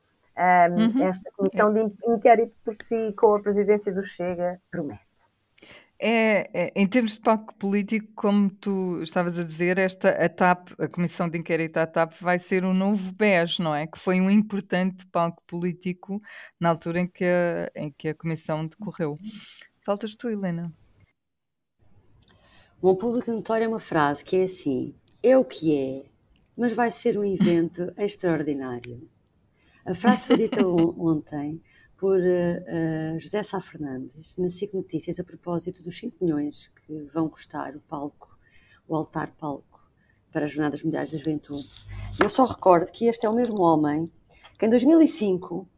um, 0.71 0.99
uhum. 0.99 1.07
esta 1.07 1.29
comissão 1.31 1.73
de 1.73 1.81
inquérito 2.07 2.55
por 2.63 2.73
si, 2.73 3.13
com 3.17 3.35
a 3.35 3.41
presidência 3.41 3.91
do 3.91 4.03
Chega, 4.03 4.59
promete. 4.69 5.10
É, 6.03 6.49
é, 6.51 6.71
em 6.75 6.87
termos 6.87 7.13
de 7.13 7.19
palco 7.19 7.53
político, 7.53 8.07
como 8.15 8.49
tu 8.49 9.03
estavas 9.03 9.37
a 9.37 9.43
dizer, 9.43 9.77
esta 9.77 10.09
a 10.09 10.27
TAP, 10.27 10.69
a 10.79 10.87
Comissão 10.87 11.29
de 11.29 11.37
Inquérito 11.37 11.77
à 11.77 11.85
TAP, 11.85 12.13
vai 12.19 12.39
ser 12.39 12.65
um 12.65 12.73
novo 12.73 13.11
BES, 13.11 13.59
não 13.59 13.75
é? 13.75 13.85
Que 13.85 13.99
foi 13.99 14.19
um 14.19 14.27
importante 14.27 15.05
palco 15.11 15.43
político 15.45 16.19
na 16.59 16.69
altura 16.69 17.01
em 17.01 17.07
que 17.07 17.23
a, 17.23 17.71
em 17.75 17.91
que 17.91 18.07
a 18.07 18.15
Comissão 18.15 18.65
decorreu. 18.65 19.19
Faltas 19.85 20.15
tu, 20.15 20.27
Helena. 20.27 20.73
Um 22.81 22.95
público 22.95 23.31
notório 23.31 23.65
é 23.65 23.67
uma 23.67 23.79
frase 23.79 24.25
que 24.25 24.37
é 24.37 24.43
assim: 24.45 24.95
é 25.21 25.37
o 25.37 25.45
que 25.45 25.77
é, 25.77 26.05
mas 26.57 26.73
vai 26.73 26.89
ser 26.89 27.15
um 27.15 27.23
evento 27.23 27.93
extraordinário. 27.95 29.07
A 29.85 29.93
frase 29.93 30.25
foi 30.25 30.37
dita 30.37 30.65
ontem 30.65 31.61
por 32.01 32.19
uh, 32.19 33.19
José 33.19 33.43
Sá 33.43 33.61
Fernandes 33.61 34.35
na 34.35 34.49
SIC 34.49 34.73
Notícias 34.73 35.19
a 35.19 35.23
propósito 35.23 35.83
dos 35.83 35.99
5 35.99 36.17
milhões 36.19 36.71
que 36.87 37.03
vão 37.13 37.29
custar 37.29 37.75
o 37.75 37.79
palco, 37.79 38.35
o 38.87 38.95
altar 38.95 39.31
palco 39.37 39.87
para 40.31 40.45
as 40.45 40.51
Jornadas 40.51 40.81
Mundiais 40.81 41.11
da 41.11 41.17
Juventude. 41.19 41.69
Eu 42.19 42.27
só 42.27 42.43
recordo 42.43 42.91
que 42.91 43.05
este 43.05 43.27
é 43.27 43.29
o 43.29 43.35
mesmo 43.35 43.61
homem 43.61 44.11
que 44.57 44.65
em 44.65 44.69
2005 44.71 45.69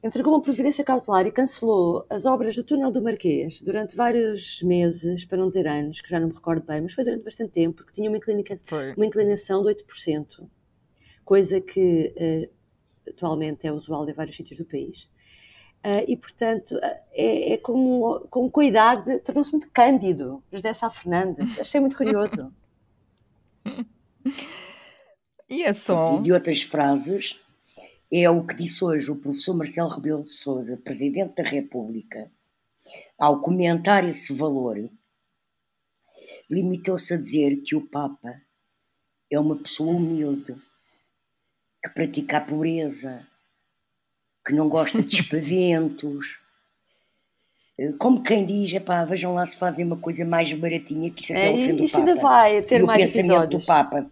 entregou 0.00 0.32
uma 0.32 0.40
providência 0.40 0.84
cautelar 0.84 1.26
e 1.26 1.32
cancelou 1.32 2.06
as 2.08 2.24
obras 2.24 2.54
do 2.54 2.62
túnel 2.62 2.92
do 2.92 3.02
Marquês 3.02 3.60
durante 3.62 3.96
vários 3.96 4.62
meses, 4.62 5.24
para 5.24 5.38
não 5.38 5.48
dizer 5.48 5.66
anos, 5.66 6.00
que 6.00 6.08
já 6.08 6.20
não 6.20 6.28
me 6.28 6.34
recordo 6.34 6.64
bem, 6.64 6.82
mas 6.82 6.94
foi 6.94 7.02
durante 7.02 7.24
bastante 7.24 7.50
tempo, 7.50 7.78
porque 7.78 7.92
tinha 7.92 8.08
uma, 8.08 8.20
uma 8.96 9.06
inclinação 9.06 9.64
de 9.64 9.74
8%, 9.74 10.48
coisa 11.24 11.60
que 11.60 12.14
uh, 12.16 13.10
atualmente 13.10 13.66
é 13.66 13.72
usual 13.72 14.08
em 14.08 14.12
vários 14.12 14.36
sítios 14.36 14.60
do 14.60 14.64
país. 14.64 15.10
Uh, 15.84 16.04
e, 16.06 16.16
portanto, 16.16 16.78
é, 17.10 17.54
é 17.54 17.58
com, 17.58 18.24
com 18.30 18.48
cuidado, 18.48 19.18
tornou-se 19.20 19.50
muito 19.50 19.68
cândido, 19.70 20.42
José 20.52 20.72
Sá 20.72 20.88
Fernandes. 20.88 21.58
Achei 21.58 21.80
muito 21.80 21.96
curioso. 21.96 22.52
e 25.50 25.64
é 25.64 25.74
só. 25.74 26.20
de 26.20 26.32
outras 26.32 26.62
frases 26.62 27.40
é 28.12 28.28
o 28.28 28.44
que 28.44 28.54
disse 28.54 28.84
hoje 28.84 29.10
o 29.10 29.16
professor 29.16 29.56
Marcelo 29.56 29.88
Rebelo 29.88 30.22
de 30.22 30.32
Sousa, 30.32 30.76
Presidente 30.76 31.34
da 31.34 31.42
República, 31.42 32.30
ao 33.18 33.40
comentar 33.40 34.06
esse 34.06 34.34
valor, 34.34 34.90
limitou-se 36.50 37.14
a 37.14 37.16
dizer 37.16 37.62
que 37.62 37.74
o 37.74 37.88
Papa 37.88 38.38
é 39.30 39.40
uma 39.40 39.56
pessoa 39.56 39.96
humilde, 39.96 40.54
que 41.82 41.88
pratica 41.88 42.36
a 42.36 42.40
pobreza, 42.42 43.26
que 44.44 44.52
não 44.52 44.68
gosta 44.68 45.02
de 45.02 45.20
espaventos. 45.20 46.38
Como 47.98 48.22
quem 48.22 48.46
diz, 48.46 48.72
epá, 48.74 49.04
vejam 49.04 49.34
lá 49.34 49.44
se 49.46 49.56
fazem 49.56 49.84
uma 49.84 49.96
coisa 49.96 50.24
mais 50.24 50.52
baratinha 50.52 51.10
que 51.10 51.22
isso 51.22 51.32
até 51.32 51.48
é, 51.48 51.50
ofende 51.50 51.84
Isso 51.84 51.96
ainda 51.96 52.14
vai 52.16 52.62
ter 52.62 52.80
e 52.80 52.84
mais 52.84 53.14
o 53.14 53.18
episódios. 53.18 53.64
do 53.64 53.66
Papa. 53.66 54.06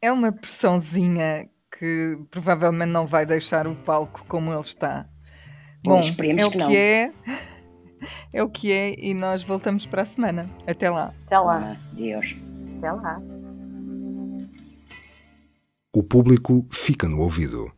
É 0.00 0.10
uma 0.10 0.32
pressãozinha 0.32 1.48
que 1.78 2.18
provavelmente 2.30 2.90
não 2.90 3.06
vai 3.06 3.26
deixar 3.26 3.66
o 3.66 3.76
palco 3.76 4.24
como 4.28 4.52
ele 4.52 4.60
está. 4.62 5.06
Bom, 5.84 6.00
esperemos 6.00 6.42
é 6.42 6.46
o 6.46 6.50
que, 6.50 6.58
que 6.58 6.76
é. 6.76 7.12
É 8.32 8.42
o 8.42 8.48
que 8.48 8.72
é 8.72 8.94
e 8.98 9.12
nós 9.12 9.42
voltamos 9.42 9.86
para 9.86 10.02
a 10.02 10.06
semana. 10.06 10.50
Até 10.66 10.90
lá. 10.90 11.12
Até 11.26 11.38
lá. 11.38 11.76
Deus. 11.92 12.36
Até 12.78 12.92
lá. 12.92 13.20
O 15.94 16.02
público 16.02 16.66
fica 16.70 17.08
no 17.08 17.20
ouvido. 17.20 17.77